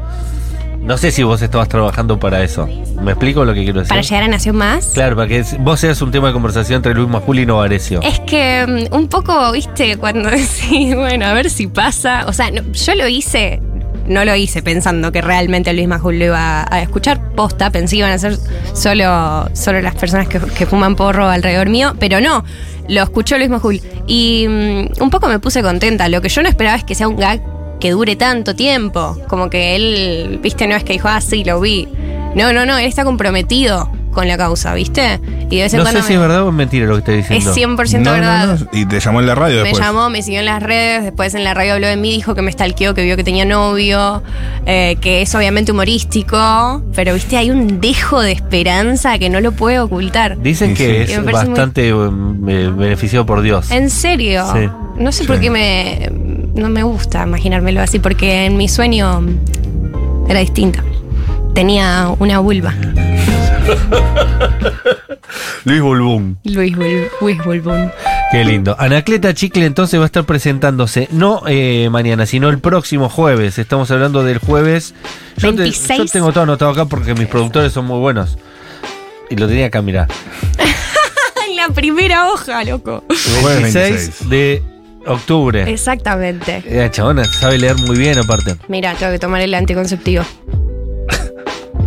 No 0.81 0.99
sé 0.99 1.13
si 1.13 1.23
vos 1.23 1.41
estabas 1.43 1.69
trabajando 1.69 2.19
para 2.19 2.43
eso. 2.43 2.69
¿Me 3.01 3.13
explico 3.13 3.45
lo 3.45 3.55
que 3.55 3.63
quiero 3.63 3.79
decir? 3.81 3.91
Para 3.91 4.03
llegar 4.03 4.25
a 4.25 4.29
Nación 4.29 4.57
Más. 4.57 4.87
Claro, 4.95 5.15
para 5.15 5.29
que 5.29 5.39
es- 5.39 5.57
vos 5.61 5.79
seas 5.79 6.03
un 6.03 6.11
tema 6.11 6.27
de 6.29 6.33
conversación 6.33 6.79
entre 6.79 6.93
Luis 6.93 7.09
Majul 7.09 7.39
y 7.39 7.47
Novarecio. 7.47 8.01
Es 8.03 8.19
que 8.21 8.89
mm, 8.91 8.95
un 8.95 9.07
poco, 9.07 9.53
viste, 9.53 9.97
cuando 9.97 10.29
decís, 10.31 10.97
bueno, 10.97 11.27
a 11.27 11.33
ver 11.35 11.51
si 11.51 11.69
pasa. 11.69 12.25
O 12.27 12.33
sea, 12.33 12.51
no, 12.51 12.63
yo 12.73 12.95
lo 12.97 13.07
hice, 13.07 13.63
no 14.07 14.25
lo 14.25 14.35
hice 14.35 14.63
pensando 14.63 15.13
que 15.13 15.21
realmente 15.21 15.73
Luis 15.73 15.89
Majul 15.89 16.19
lo 16.19 16.27
iba 16.27 16.67
a 16.69 16.83
escuchar. 16.83 17.33
Posta, 17.35 17.71
pensé 17.71 17.97
que 17.97 17.99
iban 17.99 18.13
a 18.13 18.19
ser 18.19 18.37
solo, 18.75 19.49
solo 19.55 19.81
las 19.81 19.95
personas 19.95 20.29
que, 20.29 20.39
que 20.39 20.67
fuman 20.67 20.97
porro 20.97 21.29
alrededor 21.29 21.69
mío, 21.69 21.95
pero 21.99 22.21
no. 22.21 22.45
Lo 22.89 23.03
escuchó 23.03 23.39
Luis 23.39 23.51
Majul. 23.51 23.81
Y 24.07 24.47
mm, 24.49 25.03
un 25.03 25.11
poco 25.11 25.29
me 25.29 25.39
puse 25.39 25.63
contenta. 25.63 26.09
Lo 26.09 26.21
que 26.21 26.29
yo 26.29 26.43
no 26.43 26.49
esperaba 26.49 26.77
es 26.77 26.85
que 26.85 26.95
sea 26.95 27.09
un 27.09 27.17
gag 27.17 27.41
que 27.81 27.91
dure 27.91 28.17
tanto 28.17 28.55
tiempo. 28.55 29.19
Como 29.29 29.51
que 29.51 29.77
él, 29.77 30.41
viste, 30.43 30.67
no 30.67 30.75
es 30.75 30.85
que 30.85 30.95
dijo, 30.95 31.09
ah, 31.09 31.21
sí, 31.21 31.45
lo 31.45 31.61
vi. 31.61 31.89
No, 32.35 32.53
no, 32.53 32.67
no, 32.67 32.79
él 32.79 32.87
está 32.87 33.05
comprometido 33.05 33.91
con 34.13 34.29
la 34.29 34.37
causa, 34.37 34.75
¿viste? 34.75 35.21
Y 35.51 35.57
de 35.57 35.63
vez 35.63 35.73
en 35.75 35.79
No 35.79 35.85
cuando 35.85 36.01
sé 36.03 36.07
si 36.07 36.15
es 36.15 36.21
verdad 36.21 36.43
o 36.45 36.49
es 36.51 36.55
mentira 36.55 36.87
lo 36.87 36.95
que 36.95 36.99
estoy 37.01 37.15
es 37.37 37.45
diciendo. 37.45 37.83
100% 37.83 37.99
No, 37.99 38.05
no, 38.05 38.11
verdad. 38.13 38.59
no, 38.61 38.69
Y 38.79 38.87
te 38.87 39.01
llamó 39.01 39.21
en 39.21 39.27
la 39.27 39.35
radio 39.35 39.57
Me 39.59 39.63
después. 39.71 39.85
llamó, 39.85 40.11
me 40.11 40.23
siguió 40.23 40.41
en 40.41 40.47
las 40.47 40.63
redes, 40.63 41.03
después 41.05 41.35
en 41.35 41.45
la 41.45 41.55
radio 41.55 41.75
habló 41.75 41.87
de 41.89 41.97
mí, 41.97 42.13
dijo 42.13 42.35
que 42.35 42.43
me 42.43 42.53
stalkeó, 42.53 42.95
que 42.95 43.03
vio 43.03 43.17
que 43.17 43.25
tenía 43.25 43.45
novio, 43.45 44.23
eh, 44.67 44.97
que 45.01 45.23
es 45.23 45.35
obviamente 45.35 45.73
humorístico, 45.73 46.83
pero 46.95 47.15
viste, 47.15 47.37
hay 47.37 47.51
un 47.51 47.81
dejo 47.81 48.21
de 48.21 48.33
esperanza 48.33 49.19
que 49.19 49.31
no 49.31 49.41
lo 49.41 49.53
puede 49.53 49.81
ocultar. 49.81 50.39
Dicen 50.41 50.77
Sí, 50.77 50.85
que 50.85 51.07
sí. 51.07 51.13
es 51.13 51.19
Me 51.19 51.25
parece 51.25 51.45
muy- 51.45 51.51
bastante 51.59 51.89
eh, 51.89 52.71
beneficiado 52.77 53.27
por 53.27 53.43
Dios. 53.43 53.71
¿En 53.71 53.91
serio? 53.91 54.45
Sí. 54.55 54.69
No 54.99 55.11
sé 55.11 55.25
por 55.25 55.37
Sí. 55.37 55.43
qué 55.43 55.51
me, 55.51 56.11
no 56.55 56.69
me 56.69 56.83
gusta 56.83 57.23
imaginármelo 57.25 57.81
así, 57.81 57.99
porque 57.99 58.45
en 58.47 58.57
mi 58.57 58.69
sueño 58.69 59.23
era 60.29 60.41
distinto. 60.41 60.81
Tenía 61.55 62.09
una 62.19 62.39
vulva. 62.39 62.75
Luis 65.65 65.81
Bulbún. 65.81 66.39
Luis, 66.45 66.77
Bul- 66.77 67.09
Luis 67.21 67.45
Bulbún. 67.45 67.91
Qué 68.31 68.45
lindo. 68.45 68.75
Anacleta 68.79 69.33
Chicle 69.35 69.65
entonces 69.67 69.99
va 70.01 70.05
a 70.05 70.07
estar 70.07 70.25
presentándose 70.25 71.09
no 71.13 71.43
eh, 71.47 71.89
mañana, 71.91 72.27
sino 72.27 72.49
el 72.49 72.59
próximo 72.59 73.09
jueves. 73.09 73.59
Estamos 73.59 73.91
hablando 73.91 74.25
del 74.25 74.39
jueves. 74.39 74.95
Yo, 75.37 75.51
te- 75.55 75.63
26. 75.63 75.99
yo 75.99 76.05
tengo 76.07 76.33
todo 76.33 76.45
anotado 76.45 76.71
acá 76.73 76.85
porque 76.87 77.15
mis 77.15 77.29
productores 77.29 77.73
son 77.73 77.87
muy 77.87 77.99
buenos. 78.01 78.39
Y 79.31 79.37
lo 79.37 79.47
tenía 79.49 79.67
acá, 79.67 79.83
mirá. 79.83 80.07
En 81.49 81.57
la 81.57 81.69
primera 81.69 82.31
hoja, 82.31 82.65
loco. 82.65 83.05
Jueves 83.43 83.75
26 83.75 83.93
26. 83.93 84.29
de 84.31 84.63
octubre. 85.07 85.71
Exactamente. 85.71 86.63
La 86.69 86.91
chabona 86.91 87.25
sabe 87.25 87.59
leer 87.59 87.77
muy 87.77 87.99
bien 87.99 88.19
aparte. 88.19 88.57
Mira, 88.69 88.95
tengo 88.95 89.13
que 89.13 89.19
tomar 89.19 89.43
el 89.43 89.53
anticonceptivo. 89.55 90.25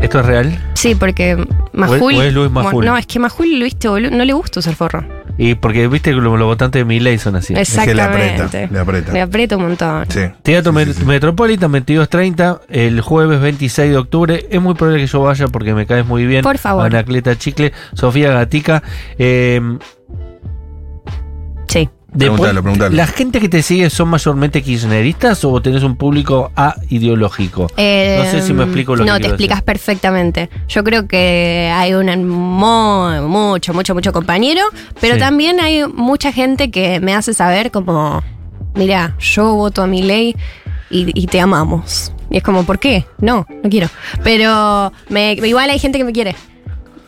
¿Esto 0.01 0.19
es 0.19 0.25
real? 0.25 0.59
Sí, 0.73 0.93
porque 0.95 1.37
Majul. 1.73 2.15
o 2.15 2.21
es 2.21 2.33
Luis 2.33 2.51
Majul? 2.51 2.85
No, 2.85 2.97
es 2.97 3.07
que 3.07 3.17
Majul, 3.19 3.47
viste, 3.63 3.87
boludo, 3.87 4.11
no 4.11 4.23
le 4.25 4.33
gusta 4.33 4.59
usar 4.59 4.75
forro. 4.75 5.03
Y 5.37 5.55
porque 5.55 5.87
viste 5.87 6.11
que 6.11 6.15
los, 6.17 6.37
los 6.39 6.47
votantes 6.47 6.79
de 6.79 6.85
mi 6.85 6.99
ley 6.99 7.17
son 7.17 7.35
así. 7.35 7.53
Es 7.55 7.69
que 7.75 7.93
le 7.93 8.01
Exactamente. 8.01 8.41
aprieta, 8.43 8.73
le 8.73 8.79
aprieta. 8.79 9.11
Le 9.11 9.21
aprieta 9.21 9.57
un 9.57 9.63
montón. 9.63 10.05
Sí. 10.09 10.21
Teatro 10.43 10.71
Sí, 10.79 10.85
sí, 10.85 10.93
sí. 10.93 11.05
Metropolitan 11.05 11.71
22.30 11.73 12.61
el 12.69 13.01
jueves 13.01 13.41
26 13.41 13.91
de 13.91 13.97
octubre. 13.97 14.45
Es 14.49 14.61
muy 14.61 14.75
probable 14.75 15.01
que 15.01 15.07
yo 15.07 15.21
vaya 15.21 15.47
porque 15.47 15.73
me 15.73 15.85
caes 15.85 16.05
muy 16.05 16.25
bien. 16.25 16.41
Por 16.43 16.57
favor. 16.57 16.85
Anacleta 16.85 17.37
Chicle, 17.37 17.73
Sofía 17.93 18.31
Gatica. 18.31 18.81
Eh. 19.17 19.59
Después, 22.15 22.39
Preguntalo, 22.39 22.61
preguntalo. 22.63 22.95
¿La 22.95 23.07
gente 23.07 23.39
que 23.39 23.49
te 23.49 23.61
sigue 23.61 23.89
son 23.89 24.07
mayormente 24.09 24.61
kirchneristas 24.63 25.43
o 25.45 25.61
tenés 25.61 25.83
un 25.83 25.95
público 25.95 26.51
ideológico? 26.89 27.67
Eh, 27.77 28.21
No 28.23 28.31
sé 28.31 28.41
si 28.41 28.53
me 28.53 28.63
explico 28.63 28.95
lo 28.95 29.03
que 29.05 29.11
No, 29.11 29.19
te 29.19 29.27
explicas 29.27 29.57
decir. 29.57 29.65
perfectamente. 29.65 30.49
Yo 30.67 30.83
creo 30.83 31.07
que 31.07 31.71
hay 31.73 31.93
un 31.93 32.27
mucho, 32.27 33.73
mucho, 33.73 33.93
mucho 33.93 34.11
compañero, 34.13 34.61
pero 35.01 35.15
Sí. 35.15 35.19
también 35.19 35.59
hay 35.59 35.85
mucha 35.87 36.31
gente 36.31 36.71
que 36.71 36.99
me 36.99 37.13
hace 37.13 37.33
saber 37.33 37.71
como, 37.71 38.23
mira, 38.75 39.15
yo 39.19 39.53
voto 39.55 39.83
a 39.83 39.87
mi 39.87 40.01
ley 40.01 40.35
y, 40.89 41.11
y 41.19 41.27
te 41.27 41.39
amamos. 41.41 42.11
Y 42.29 42.37
es 42.37 42.43
como, 42.43 42.63
¿por 42.63 42.79
qué? 42.79 43.05
No, 43.19 43.45
no 43.63 43.69
quiero. 43.69 43.87
Pero 44.23 44.91
me, 45.09 45.33
igual 45.33 45.69
hay 45.69 45.79
gente 45.79 45.97
que 45.97 46.03
me 46.03 46.11
quiere. 46.13 46.35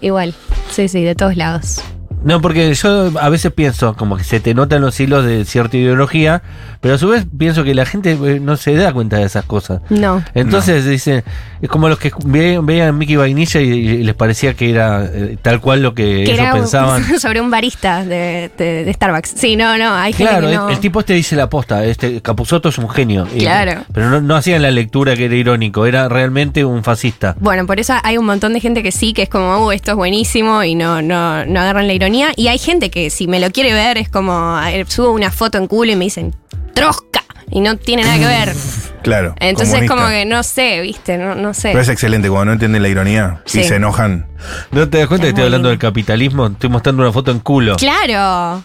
Igual. 0.01 0.33
Sí, 0.69 0.87
sí, 0.87 1.01
de 1.01 1.15
todos 1.15 1.35
lados. 1.37 1.81
No, 2.27 2.41
porque 2.41 2.74
yo 2.74 3.12
a 3.22 3.29
veces 3.29 3.51
pienso 3.53 3.93
como 3.96 4.17
que 4.17 4.24
se 4.25 4.39
te 4.41 4.53
notan 4.53 4.81
los 4.81 5.00
hilos 5.00 5.24
de 5.25 5.46
cierta 5.46 5.77
ideología, 5.77 6.41
pero 6.81 6.96
a 6.96 6.98
su 6.98 7.07
vez 7.07 7.25
pienso 7.38 7.63
que 7.63 7.74
la 7.74 7.86
gente 7.86 8.12
eh, 8.12 8.39
no 8.41 8.57
se 8.57 8.75
da 8.75 8.91
cuenta 8.91 9.15
de 9.17 9.24
esas 9.24 9.46
cosas. 9.46 9.81
No. 9.89 10.22
Entonces 10.36 10.86
dicen, 10.86 11.24
es 11.62 11.69
como 11.69 11.88
los 11.88 11.98
que 12.00 12.12
ve- 12.25 12.60
veían 12.62 12.98
Mickey 12.98 13.15
Vainilla 13.15 13.62
y, 13.62 13.69
y 13.69 14.03
les 14.03 14.13
parecía 14.13 14.53
que 14.55 14.69
era 14.69 15.05
eh, 15.05 15.38
tal 15.41 15.62
cual 15.62 15.81
lo 15.81 15.93
que, 15.96 16.03
que 16.03 16.24
ellos 16.24 16.39
era 16.39 16.51
pensaban. 16.53 17.03
sobre 17.19 17.39
un 17.39 17.50
barista 17.50 18.03
de, 18.03 18.51
de- 18.57 18.84
de 18.84 18.93
Starbucks. 18.93 19.29
Sí, 19.38 19.55
no, 19.55 19.77
no, 19.77 19.93
hay 19.96 20.12
gente 20.12 20.29
Claro, 20.29 20.48
que 20.48 20.53
el, 20.53 20.60
no. 20.60 20.69
el 20.69 20.79
tipo 20.79 21.00
este 21.00 21.13
dice 21.13 21.36
la 21.38 21.50
posta, 21.50 21.86
este 21.86 22.22
Capuzotto 22.22 22.67
es 22.69 22.77
un 22.77 22.89
genio. 22.89 23.25
Y- 23.34 23.39
Claro. 23.39 23.84
pero 23.93 24.10
no, 24.10 24.19
no 24.19 24.36
hacían 24.36 24.62
la 24.62 24.72
lectura 24.72 25.15
que 25.15 25.25
era 25.25 25.36
irónico, 25.36 25.86
era 25.86 26.10
realmente 26.10 26.65
un 26.65 26.84
fascista. 26.84 27.38
Bueno, 27.39 27.65
por 27.65 27.79
eso 27.79 27.93
hay 28.03 28.17
un 28.17 28.25
montón 28.25 28.51
de 28.53 28.60
gente 28.60 28.84
que 28.84 28.91
sí, 28.91 29.13
que 29.13 29.22
es 29.24 29.29
como, 29.29 29.65
uh, 29.65 29.72
esto 29.72 29.91
es 29.91 29.98
buenísimo 29.98 30.63
y 30.65 30.75
no, 30.75 31.01
no, 31.01 31.46
no 31.46 31.60
agarran 31.62 31.88
la 31.88 31.93
ironía. 31.93 32.16
Y 32.36 32.47
hay 32.47 32.57
gente 32.57 32.89
que 32.89 33.09
si 33.09 33.27
me 33.27 33.39
lo 33.39 33.51
quiere 33.51 33.74
ver 33.74 33.97
es 33.97 34.09
como, 34.09 34.59
eh, 34.67 34.86
subo 34.88 35.12
una 35.12 35.31
foto 35.31 35.57
en 35.57 35.67
culo 35.67 35.91
y 35.91 35.95
me 35.95 36.05
dicen, 36.05 36.36
trosca. 36.74 37.24
Y 37.50 37.62
no 37.62 37.77
tiene 37.77 38.03
nada 38.03 38.17
que 38.17 38.25
ver. 38.25 38.53
Claro. 39.03 39.36
Entonces 39.39 39.74
comunista. 39.75 39.95
como 39.95 40.07
que 40.09 40.25
no 40.25 40.43
sé, 40.43 40.81
viste, 40.81 41.17
no, 41.17 41.33
no 41.33 41.53
sé. 41.53 41.69
Pero 41.69 41.79
es 41.79 41.88
excelente 41.88 42.27
cuando 42.29 42.45
no 42.47 42.51
entienden 42.53 42.81
la 42.81 42.89
ironía 42.89 43.41
Sí. 43.45 43.62
y 43.62 43.63
se 43.63 43.75
enojan. 43.75 44.27
¿No 44.71 44.89
te 44.89 44.97
das 44.97 45.07
cuenta 45.07 45.27
Es 45.27 45.29
que 45.29 45.29
estoy 45.29 45.43
hablando 45.45 45.69
lindo. 45.69 45.69
del 45.69 45.79
capitalismo? 45.79 46.47
Estoy 46.47 46.69
mostrando 46.69 47.03
una 47.03 47.13
foto 47.13 47.31
en 47.31 47.39
culo. 47.39 47.77
Claro. 47.77 48.63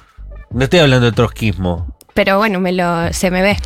No 0.51 0.65
estoy 0.65 0.81
hablando 0.81 1.07
de 1.07 1.13
trotskismo. 1.13 1.97
Pero 2.13 2.39
bueno, 2.39 2.59
me 2.59 2.73
lo, 2.73 3.13
se 3.13 3.31
me 3.31 3.41
ve. 3.43 3.57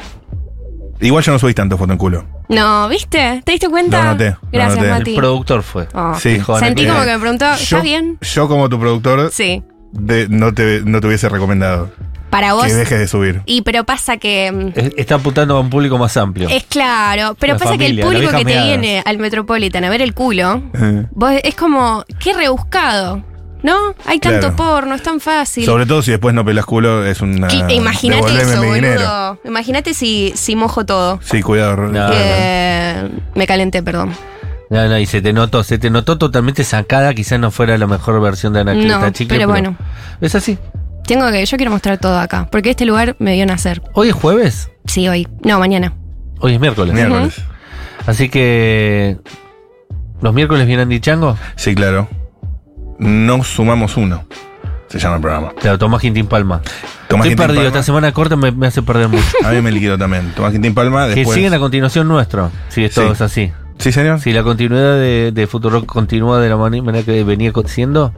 Igual 1.00 1.25
yo 1.25 1.33
no 1.33 1.38
subís 1.38 1.55
tanto 1.55 1.78
foto 1.78 1.93
en 1.93 1.99
culo. 1.99 2.26
No, 2.50 2.88
¿viste? 2.90 3.40
¿Te 3.43 3.52
diste 3.52 3.71
cuenta? 3.71 4.05
Noté, 4.05 4.31
lo 4.33 4.38
Gracias, 4.52 4.76
noté. 4.76 4.87
El 4.88 4.99
Mati. 4.99 5.16
productor 5.16 5.62
fue. 5.62 5.88
Oh. 5.95 6.14
Sí. 6.21 6.38
Sentí 6.59 6.87
como 6.87 7.00
que 7.05 7.12
me 7.12 7.19
preguntó, 7.19 7.52
¿estás 7.55 7.83
bien? 7.83 8.19
Yo 8.21 8.49
como 8.49 8.69
tu 8.69 8.78
productor 8.78 9.31
Sí. 9.33 9.62
De- 9.99 10.29
no, 10.29 10.53
te, 10.55 10.83
no 10.85 11.00
te 11.00 11.07
hubiese 11.07 11.29
recomendado 11.29 11.91
Para 12.31 12.53
vos. 12.55 12.67
que 12.67 12.75
dejes 12.75 12.99
de 12.99 13.07
subir. 13.09 13.43
Y 13.47 13.62
pero 13.62 13.85
pasa 13.85 14.17
que... 14.17 14.50
mm, 14.53 14.79
Es- 14.79 14.93
Está 14.97 15.17
apuntando 15.17 15.57
a 15.57 15.61
un 15.61 15.71
público 15.71 15.99
más 15.99 16.17
amplio. 16.17 16.49
Es 16.49 16.65
claro, 16.65 17.37
pero 17.38 17.55
La 17.55 17.59
pasa 17.59 17.76
que 17.79 17.87
el 17.87 18.00
público 18.00 18.31
que 18.37 18.45
te 18.45 18.62
viene 18.62 19.03
al 19.05 19.19
Metropolitan 19.19 19.85
a 19.85 19.91
ver 19.91 20.03
el 20.03 20.15
culo, 20.15 20.62
Eh. 20.75 21.07
vos 21.11 21.33
es 21.43 21.55
como, 21.55 22.05
qué 22.21 22.33
rebuscado, 22.35 23.23
¿no? 23.62 23.95
Hay 24.05 24.19
tanto 24.21 24.41
Claro. 24.41 24.57
porno, 24.57 24.95
es 24.95 25.03
tan 25.03 25.19
fácil. 25.21 25.65
Sobre 25.65 25.87
todo 25.87 26.03
si 26.03 26.11
después 26.12 26.35
no 26.35 26.45
pelas 26.45 26.65
culo, 26.67 27.05
es 27.07 27.21
una. 27.21 27.49
Imagínate 27.71 28.43
eso, 28.43 28.62
boludo. 28.62 29.41
Imagínate 29.45 29.95
si, 29.95 30.33
si 30.37 30.55
mojo 30.57 30.85
todo. 30.87 31.19
Sí, 31.23 31.43
cuidado. 31.43 31.76
No. 31.76 32.09
Eh, 32.12 33.09
me 33.35 33.47
calenté, 33.47 33.83
perdón. 33.83 34.12
No, 34.70 34.88
no, 34.88 34.99
y 34.99 35.06
se 35.06 35.23
te 35.23 35.32
notó, 35.32 35.62
se 35.62 35.78
te 35.78 35.90
notó 35.90 36.18
totalmente 36.18 36.64
sacada, 36.64 37.14
quizás 37.14 37.38
no 37.38 37.50
fuera 37.50 37.78
la 37.78 37.87
mejor 37.87 38.20
versión 38.20 38.52
de 38.52 38.61
Anacleta 38.61 38.99
No, 38.99 39.11
Chicle. 39.11 39.37
pero 39.38 39.49
bueno. 39.49 39.76
Es 40.20 40.35
así. 40.35 40.58
Tengo 41.06 41.30
que, 41.30 41.44
yo 41.46 41.56
quiero 41.56 41.70
mostrar 41.70 41.99
todo 41.99 42.18
acá, 42.18 42.49
porque 42.50 42.70
este 42.70 42.85
lugar 42.85 43.14
me 43.20 43.35
vio 43.35 43.46
nacer. 43.46 43.80
Hoy 43.92 44.08
es 44.08 44.14
jueves, 44.14 44.70
Sí, 44.87 45.06
hoy. 45.08 45.28
No, 45.44 45.58
mañana. 45.61 45.92
hoy 46.40 46.54
es 46.54 46.61
miércoles. 46.61 46.94
Miércoles. 46.94 47.40
Así 48.06 48.28
que. 48.28 49.16
¿Los 50.20 50.32
miércoles 50.35 50.66
vienen 50.66 50.88
Dichango? 50.88 51.37
Sí, 51.56 51.75
claro. 51.75 52.08
No 52.99 53.44
sumamos 53.44 53.96
uno. 53.96 54.25
Se 54.88 54.99
llama 54.99 55.16
el 55.16 55.20
programa. 55.23 55.52
Claro, 55.61 55.78
Tomás 55.78 56.00
Quintín 56.00 56.26
Palma. 56.26 56.61
Tomás 56.62 57.26
Estoy 57.26 57.30
Quintín 57.30 57.37
perdido, 57.37 57.56
Palma. 57.62 57.68
esta 57.68 57.82
semana 57.82 58.12
corta 58.12 58.37
me, 58.37 58.50
me 58.52 58.66
hace 58.68 58.82
perder 58.82 59.08
mucho. 59.08 59.25
A 59.44 59.50
mí 59.50 59.61
me 59.61 59.70
liquidó 59.73 59.99
también. 59.99 60.32
Tomás 60.35 60.52
Quintín 60.52 60.75
Palma. 60.75 61.08
que 61.12 61.25
siguen 61.25 61.52
a 61.54 61.58
continuación 61.58 62.08
nuestro, 62.08 62.50
si 62.68 62.85
esto 62.85 63.02
Sí. 63.06 63.12
es 63.12 63.20
así. 63.20 63.52
¿Sí, 63.78 63.92
señor? 63.92 64.21
Si 64.21 64.33
la 64.33 64.42
continuidad 64.42 64.95
de, 64.95 65.30
de 65.33 65.47
Futuro 65.47 65.85
continúa 65.87 66.40
de 66.40 66.49
la 66.49 66.56
manera 66.56 67.02
que 67.02 67.23
venía 67.25 67.52
siendo, 67.66 68.12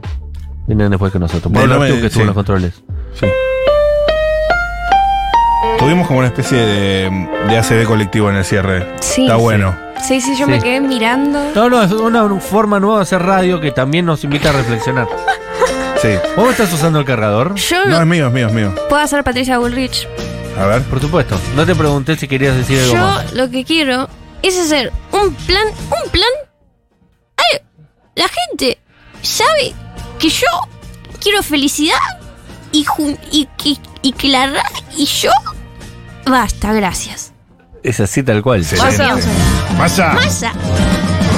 vienen 0.67 0.89
después 0.89 1.11
que 1.11 1.19
nosotros. 1.19 1.51
Pablo 1.53 1.75
no 1.75 1.79
me- 1.81 1.87
Artiu, 1.87 2.01
que 2.01 2.07
estuvo 2.07 2.21
en 2.21 2.27
los 2.27 2.35
controles. 2.35 2.73
Sí. 3.13 3.25
¿Tuviste 5.61 5.79
tuvimos 5.79 6.07
como 6.07 6.19
una 6.19 6.27
especie 6.27 6.57
de, 6.57 7.27
de 7.47 7.57
ACB 7.57 7.85
colectivo 7.85 8.29
en 8.29 8.35
el 8.37 8.45
cierre. 8.45 8.85
Sí. 9.01 9.23
Está 9.23 9.35
bueno. 9.37 9.75
Sí, 10.05 10.21
sí, 10.21 10.35
yo 10.37 10.45
Sí. 10.45 10.51
me 10.51 10.59
quedé 10.61 10.79
mirando. 10.81 11.39
No, 11.55 11.69
no, 11.69 11.81
es 11.83 11.91
una 11.91 12.27
forma 12.39 12.79
nueva 12.79 12.97
de 12.97 13.01
hacer 13.03 13.21
radio 13.21 13.59
que 13.61 13.71
también 13.71 14.05
nos 14.05 14.23
invita 14.23 14.49
a 14.49 14.53
reflexionar. 14.53 15.07
Sí. 16.01 16.07
¿Vos 16.37 16.51
estás 16.51 16.71
usando 16.71 16.97
el 16.99 17.03
cargador? 17.03 17.55
Yo 17.55 17.85
No, 17.85 17.99
es 17.99 18.05
mío, 18.07 18.27
es 18.27 18.33
mío, 18.33 18.47
es 18.47 18.53
mío. 18.53 18.73
puedo 18.87 19.01
hacer 19.01 19.21
Patricia 19.25 19.57
Bullrich. 19.57 20.07
A 20.57 20.65
ver. 20.65 20.81
Por 20.83 21.01
supuesto. 21.01 21.37
No 21.57 21.65
te 21.65 21.75
pregunté 21.75 22.15
si 22.15 22.25
querías 22.25 22.55
decir 22.55 22.79
algo 22.79 22.93
Yo 22.93 22.99
más. 23.01 23.33
lo 23.33 23.49
que 23.49 23.65
quiero 23.65 24.07
es 24.43 24.57
hacer 24.57 24.91
un 25.11 25.33
plan, 25.33 25.67
un 25.67 26.11
plan. 26.11 26.29
Ay, 27.37 27.59
la 28.15 28.27
gente 28.27 28.77
sabe 29.21 29.73
que 30.19 30.29
yo 30.29 30.47
quiero 31.21 31.41
felicidad 31.43 31.97
y, 32.71 32.85
que- 33.57 33.77
y 34.01 34.11
que 34.13 34.27
la 34.29 34.47
ra- 34.47 34.63
y 34.95 35.05
yo. 35.05 35.31
Basta, 36.25 36.73
gracias. 36.73 37.33
Es 37.83 37.99
así 37.99 38.23
tal 38.23 38.41
cual. 38.43 38.61
Masa. 38.77 39.15
Masa. 39.77 40.13
Masa. 40.13 40.53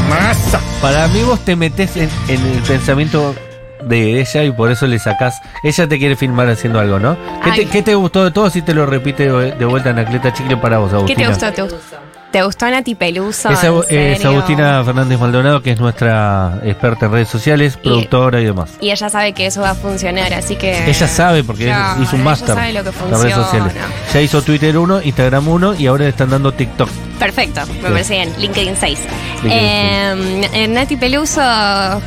Masa. 0.09 0.59
Para 0.81 1.07
mí 1.09 1.21
vos 1.23 1.39
te 1.45 1.55
metés 1.55 1.95
en, 1.97 2.09
en 2.27 2.45
el 2.45 2.59
pensamiento 2.63 3.35
de 3.83 4.19
ella 4.19 4.43
y 4.43 4.51
por 4.51 4.71
eso 4.71 4.87
le 4.87 4.99
sacás. 4.99 5.39
Ella 5.63 5.87
te 5.87 5.97
quiere 5.99 6.15
filmar 6.15 6.49
haciendo 6.49 6.79
algo, 6.79 6.99
¿no? 6.99 7.15
¿Qué 7.43 7.51
te, 7.51 7.65
qué 7.67 7.81
te 7.83 7.95
gustó 7.95 8.23
de 8.23 8.31
todo 8.31 8.49
si 8.49 8.61
te 8.61 8.73
lo 8.73 8.85
repite 8.85 9.31
de 9.31 9.51
de 9.53 9.65
vuelta 9.65 9.91
Anacleta 9.91 10.33
Chicle 10.33 10.57
para 10.57 10.79
vos, 10.79 10.89
¿Qué 10.89 10.95
Agustina? 10.97 11.19
te 11.21 11.27
gustó? 11.27 11.53
¿Te 11.53 11.61
gustó? 11.61 11.97
¿Te 12.31 12.41
gustó 12.43 12.69
Nati 12.69 12.95
Peluso? 12.95 13.49
Es, 13.49 13.61
¿En 13.63 13.71
Agu- 13.71 13.85
es? 13.89 14.23
Agustina 14.23 14.81
Fernández 14.85 15.19
Maldonado, 15.19 15.61
que 15.61 15.71
es 15.71 15.79
nuestra 15.81 16.59
experta 16.63 17.07
en 17.07 17.11
redes 17.11 17.27
sociales, 17.27 17.75
productora 17.75 18.39
y 18.39 18.45
demás. 18.45 18.69
Y 18.79 18.89
ella 18.89 19.09
sabe 19.09 19.33
que 19.33 19.47
eso 19.47 19.59
va 19.61 19.71
a 19.71 19.75
funcionar, 19.75 20.33
así 20.33 20.55
que. 20.55 20.89
Ella 20.89 21.07
sabe 21.09 21.43
porque 21.43 21.65
Claro, 21.65 22.01
hizo 22.01 22.15
un 22.15 22.23
máster 22.23 22.57
en 22.57 22.73
redes 22.85 23.33
sociales. 23.35 23.73
Ya 24.13 24.21
hizo 24.21 24.41
Twitter 24.41 24.77
1, 24.77 25.01
Instagram 25.03 25.45
1 25.47 25.75
y 25.75 25.87
ahora 25.87 26.05
le 26.05 26.09
están 26.11 26.29
dando 26.29 26.53
TikTok. 26.53 26.89
Perfecto, 27.19 27.61
me 27.67 27.73
Sí. 27.73 27.79
parece 27.81 28.13
bien. 28.13 28.33
LinkedIn 28.39 28.75
6. 28.79 28.99
LinkedIn 29.43 29.51
Eh, 29.53 30.49
eh, 30.53 30.67
Nati 30.69 30.95
Peluso. 30.95 31.41
ah, 31.43 31.99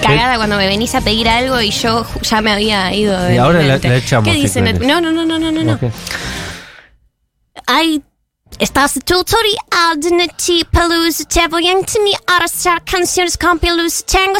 qué 0.00 0.06
cagada 0.06 0.36
cuando 0.36 0.56
me 0.56 0.66
venís 0.66 0.94
a 0.94 1.02
pedir 1.02 1.28
algo 1.28 1.60
y 1.60 1.70
yo 1.72 2.06
ya 2.22 2.40
me 2.40 2.52
había 2.52 2.92
ido 2.94 3.20
de 3.20 3.34
Y 3.34 3.38
ahora 3.38 3.60
la- 3.62 3.76
la 3.76 3.96
echamos, 3.96 4.28
¿Qué 4.32 4.34
dice 4.34 4.62
Nati? 4.62 4.86
No, 4.86 4.98
no, 5.02 5.12
no, 5.12 5.26
no, 5.26 5.38
no, 5.38 5.52
no. 5.52 5.62
no. 5.62 5.72
Ok. 5.74 5.82
Estás 8.58 8.98
tutorial 9.04 9.98
de 9.98 10.10
Nati 10.10 10.64
Peluso. 10.70 11.24
Te 11.24 11.48
voy 11.48 11.66
a 11.68 11.72
enseñar 11.72 12.20
a 12.26 12.44
hacer 12.44 12.82
canciones 12.84 13.38
con 13.38 13.58
Peluso. 13.58 14.04
Tengo 14.04 14.34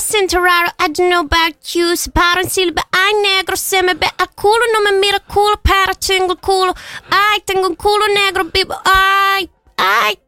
know 1.09 1.21
about 1.21 1.57
you. 1.73 1.97
Se 1.97 2.11
para 2.11 2.43
en 2.43 2.51
silba, 2.51 2.83
ay 2.93 3.13
negro, 3.23 3.57
se 3.57 3.83
me 3.83 3.95
ve 3.95 4.07
el 4.19 4.29
culo. 4.35 4.59
No 4.75 4.91
me 4.93 4.99
mira 4.99 5.21
culo, 5.21 5.59
pero 5.63 5.95
tengo 5.95 6.37
culo. 6.37 6.75
Ay, 7.11 7.43
tengo 7.47 7.69
un 7.69 7.77
culo 7.77 8.05
negro, 8.15 8.45
vivo. 8.53 8.75
Ay, 8.85 9.49
ay. 9.79 10.19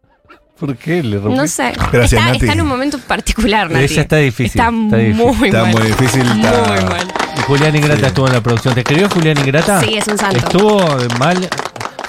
¿Por 0.59 0.77
qué 0.77 1.03
le 1.03 1.19
rompí? 1.19 1.37
No 1.37 1.47
sé. 1.47 1.73
Gracias, 1.73 2.13
está, 2.15 2.25
Nati. 2.27 2.39
está 2.39 2.53
en 2.53 2.61
un 2.63 2.69
momento 2.69 2.99
particular, 2.99 3.69
Nati. 3.71 3.85
Ella 3.85 4.03
está 4.03 4.17
difícil, 4.17 4.61
Está, 4.61 4.71
está 4.73 4.97
difícil. 4.97 5.27
muy 5.37 5.49
Está 5.49 5.63
mal. 5.65 5.73
muy 5.73 5.83
difícil, 5.83 6.21
está- 6.23 6.63
Muy 6.63 6.85
mal. 6.85 7.13
Y 7.37 7.41
Julián 7.43 7.77
Ingrata 7.77 8.01
Sí. 8.01 8.07
estuvo 8.07 8.27
en 8.29 8.33
la 8.35 8.41
producción. 8.41 8.75
¿Te 8.75 8.81
escribió 8.81 9.11
Julián 9.11 9.39
Ingrata? 9.39 9.81
Sí, 9.81 9.95
es 9.99 10.07
un 10.07 10.17
santo. 10.19 10.39
Estuvo 10.39 10.79
mal. 11.19 11.51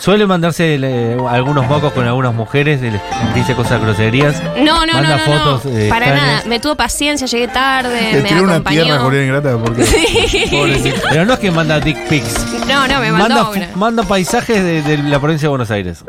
Suele 0.04 0.28
mandarse 0.28 0.76
eh, 0.82 1.18
algunos 1.30 1.66
mocos 1.66 1.94
con 1.94 2.06
algunas 2.06 2.34
mujeres, 2.34 2.82
eh, 2.84 2.92
dice 3.34 3.56
cosas 3.56 3.80
groserías. 3.80 4.36
No, 4.58 4.86
no, 4.86 4.94
Manda 4.94 5.16
no, 5.16 5.18
no, 5.18 5.40
fotos, 5.40 5.66
no. 5.66 5.78
eh, 5.80 5.88
Para 5.90 6.08
extrañas. 6.08 6.34
nada. 6.40 6.44
Me 6.50 6.60
tuvo 6.60 6.76
paciencia, 6.76 7.26
llegué 7.26 7.48
tarde, 7.48 8.12
Le 8.12 8.22
me 8.22 8.28
tiré 8.28 8.42
una 8.42 8.52
acompañó. 8.56 8.84
tierra 8.84 9.00
Julián 9.00 9.24
Ingrata 9.24 9.58
porque. 9.58 9.86
Pobrecito. 10.52 11.02
Pero 11.10 11.24
no 11.26 11.34
es 11.36 11.40
que 11.40 11.52
manda 11.52 11.80
dick 11.80 11.98
pics. 12.10 12.46
No, 12.68 12.86
no, 12.86 13.00
me 13.00 13.12
mandó 13.14 13.30
Manda, 13.30 13.50
una. 13.50 13.68
manda 13.76 14.04
paisajes 14.04 14.62
de, 14.62 14.82
de 14.82 14.98
la 15.04 15.20
provincia 15.22 15.46
de 15.46 15.50
Buenos 15.52 15.72
Aires. 15.72 16.04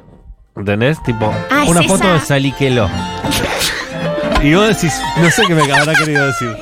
¿Entendés? 0.56 1.00
Tipo, 1.04 1.32
Ah, 1.52 1.62
es 1.62 1.68
una 1.70 1.80
esa. 1.80 1.88
foto 1.88 2.12
de 2.12 2.18
Saliqueló. 2.18 2.88
y 4.42 4.54
vos 4.54 4.66
decís, 4.68 5.00
no 5.18 5.30
sé 5.30 5.42
qué 5.46 5.54
me 5.54 5.62
habrá 5.72 5.94
querido 5.94 6.26
decir. 6.26 6.56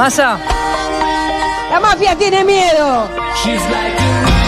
Masa. 0.00 0.38
La 1.70 1.78
mafia 1.78 2.16
tiene 2.16 2.42
miedo. 2.42 3.06
She's 3.34 3.60
like 3.68 4.00
a 4.00 4.39